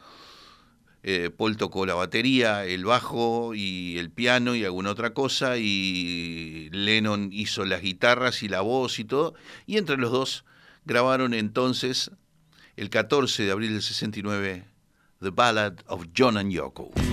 Eh, 1.02 1.28
Paul 1.36 1.58
tocó 1.58 1.84
la 1.84 1.92
batería, 1.92 2.64
el 2.64 2.86
bajo 2.86 3.54
y 3.54 3.98
el 3.98 4.10
piano 4.10 4.54
y 4.54 4.64
alguna 4.64 4.92
otra 4.92 5.12
cosa. 5.12 5.58
Y 5.58 6.70
Lennon 6.72 7.28
hizo 7.30 7.66
las 7.66 7.82
guitarras 7.82 8.42
y 8.42 8.48
la 8.48 8.62
voz 8.62 8.98
y 8.98 9.04
todo. 9.04 9.34
Y 9.66 9.76
entre 9.76 9.98
los 9.98 10.10
dos 10.10 10.46
grabaron 10.84 11.34
entonces, 11.34 12.10
el 12.76 12.90
14 12.90 13.44
de 13.44 13.52
abril 13.52 13.72
del 13.72 13.82
69, 13.82 14.64
The 15.20 15.30
Ballad 15.30 15.74
of 15.86 16.06
John 16.16 16.36
and 16.36 16.50
Yoko. 16.50 17.03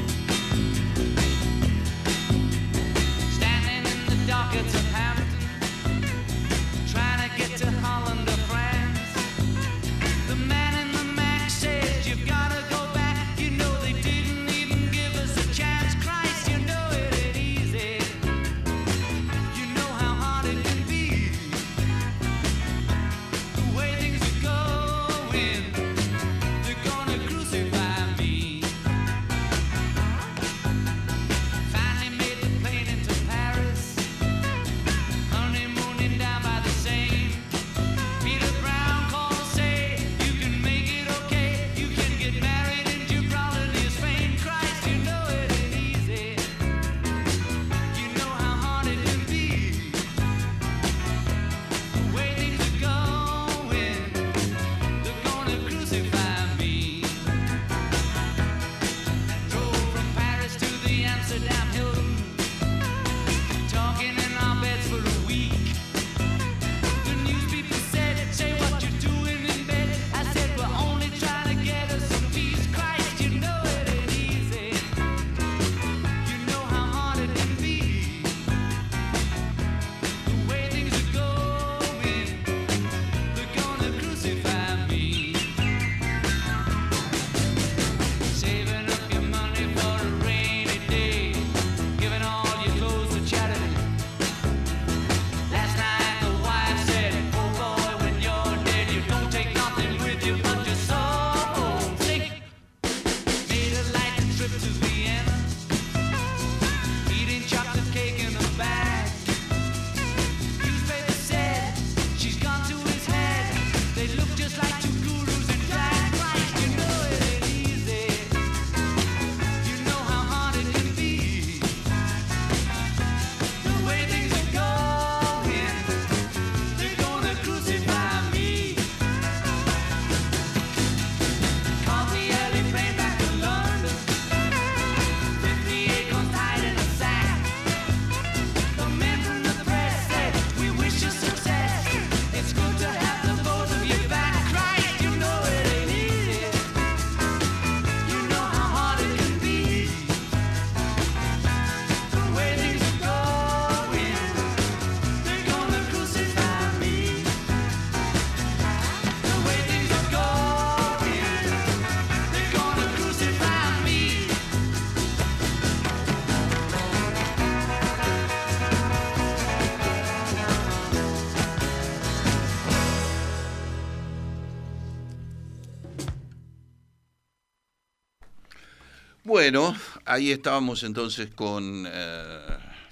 Bueno, 179.53 179.75
ahí 180.05 180.31
estábamos 180.31 180.81
entonces 180.83 181.29
con 181.29 181.85
eh, 181.85 182.39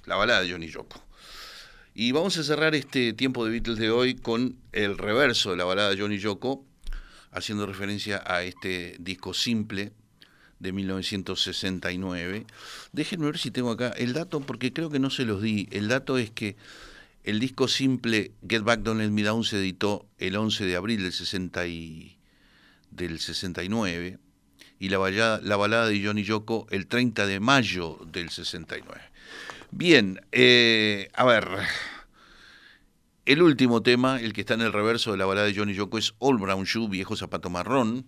la 0.04 0.16
balada 0.16 0.42
de 0.42 0.52
Johnny 0.52 0.68
Yoko. 0.68 1.02
Y 1.94 2.12
vamos 2.12 2.36
a 2.36 2.44
cerrar 2.44 2.74
este 2.74 3.14
tiempo 3.14 3.46
de 3.46 3.52
Beatles 3.52 3.78
de 3.78 3.90
hoy 3.90 4.14
con 4.14 4.58
el 4.72 4.98
reverso 4.98 5.52
de 5.52 5.56
la 5.56 5.64
balada 5.64 5.88
de 5.88 5.98
Johnny 5.98 6.18
Yoko, 6.18 6.66
haciendo 7.30 7.64
referencia 7.64 8.22
a 8.26 8.42
este 8.42 8.96
disco 9.00 9.32
simple 9.32 9.94
de 10.58 10.72
1969. 10.72 12.44
Déjenme 12.92 13.24
ver 13.24 13.38
si 13.38 13.50
tengo 13.50 13.70
acá 13.70 13.94
el 13.96 14.12
dato, 14.12 14.40
porque 14.40 14.74
creo 14.74 14.90
que 14.90 14.98
no 14.98 15.08
se 15.08 15.24
los 15.24 15.40
di. 15.40 15.66
El 15.72 15.88
dato 15.88 16.18
es 16.18 16.30
que 16.30 16.56
el 17.24 17.40
disco 17.40 17.68
simple 17.68 18.32
Get 18.46 18.64
Back 18.64 18.80
Don't 18.80 19.00
Let 19.00 19.08
Me 19.08 19.22
Down 19.22 19.44
se 19.44 19.56
editó 19.56 20.04
el 20.18 20.36
11 20.36 20.66
de 20.66 20.76
abril 20.76 21.04
del, 21.04 21.14
60 21.14 21.66
y- 21.68 22.18
del 22.90 23.18
69 23.18 24.18
y 24.80 24.88
la 24.88 24.98
balada, 24.98 25.40
la 25.42 25.56
balada 25.56 25.86
de 25.86 26.04
Johnny 26.04 26.24
Yoko 26.24 26.66
el 26.70 26.88
30 26.88 27.26
de 27.26 27.38
mayo 27.38 27.98
del 28.06 28.30
69. 28.30 29.00
Bien, 29.70 30.20
eh, 30.32 31.08
a 31.14 31.24
ver, 31.24 31.46
el 33.26 33.42
último 33.42 33.82
tema, 33.82 34.20
el 34.20 34.32
que 34.32 34.40
está 34.40 34.54
en 34.54 34.62
el 34.62 34.72
reverso 34.72 35.12
de 35.12 35.18
la 35.18 35.26
balada 35.26 35.46
de 35.46 35.54
Johnny 35.54 35.74
Yoko 35.74 35.98
es 35.98 36.14
All 36.18 36.38
Brown 36.38 36.64
Shoe, 36.64 36.88
Viejo 36.88 37.14
Zapato 37.16 37.50
Marrón. 37.50 38.06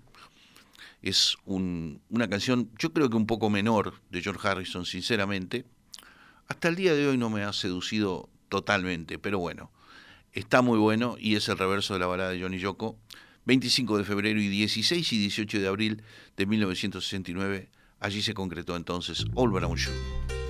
Es 1.03 1.37
un- 1.45 2.01
una 2.11 2.29
canción, 2.29 2.71
yo 2.79 2.93
creo 2.93 3.11
que 3.11 3.17
un 3.17 3.27
poco 3.27 3.51
menor 3.51 3.95
de 4.11 4.23
George 4.23 4.47
Harrison, 4.49 4.85
sinceramente. 4.87 5.65
Hasta 6.49 6.69
el 6.69 6.77
día 6.77 6.95
de 6.95 7.07
hoy 7.07 7.19
no 7.19 7.29
me 7.31 7.43
ha 7.45 7.53
seducido 7.53 8.29
totalmente, 8.49 9.19
pero 9.19 9.39
bueno, 9.39 9.71
está 10.33 10.63
muy 10.63 10.79
bueno 10.79 11.17
y 11.19 11.37
es 11.37 11.49
el 11.49 11.59
reverso 11.59 11.95
de 11.95 12.01
la 12.01 12.07
balada 12.07 12.31
de 12.31 12.41
Johnny 12.41 12.59
Yoko. 12.59 12.97
25 13.45 13.99
de 13.99 14.05
febrero 14.05 14.41
y 14.41 14.49
16 14.49 15.13
y 15.13 15.19
18 15.19 15.61
de 15.61 15.69
abril 15.69 16.03
de 16.37 16.47
1969, 16.47 17.69
allí 18.01 18.23
se 18.23 18.35
concretó 18.35 18.77
entonces 18.77 19.25
All 19.35 19.51
Brown 19.51 19.77
Shoe. 19.77 20.42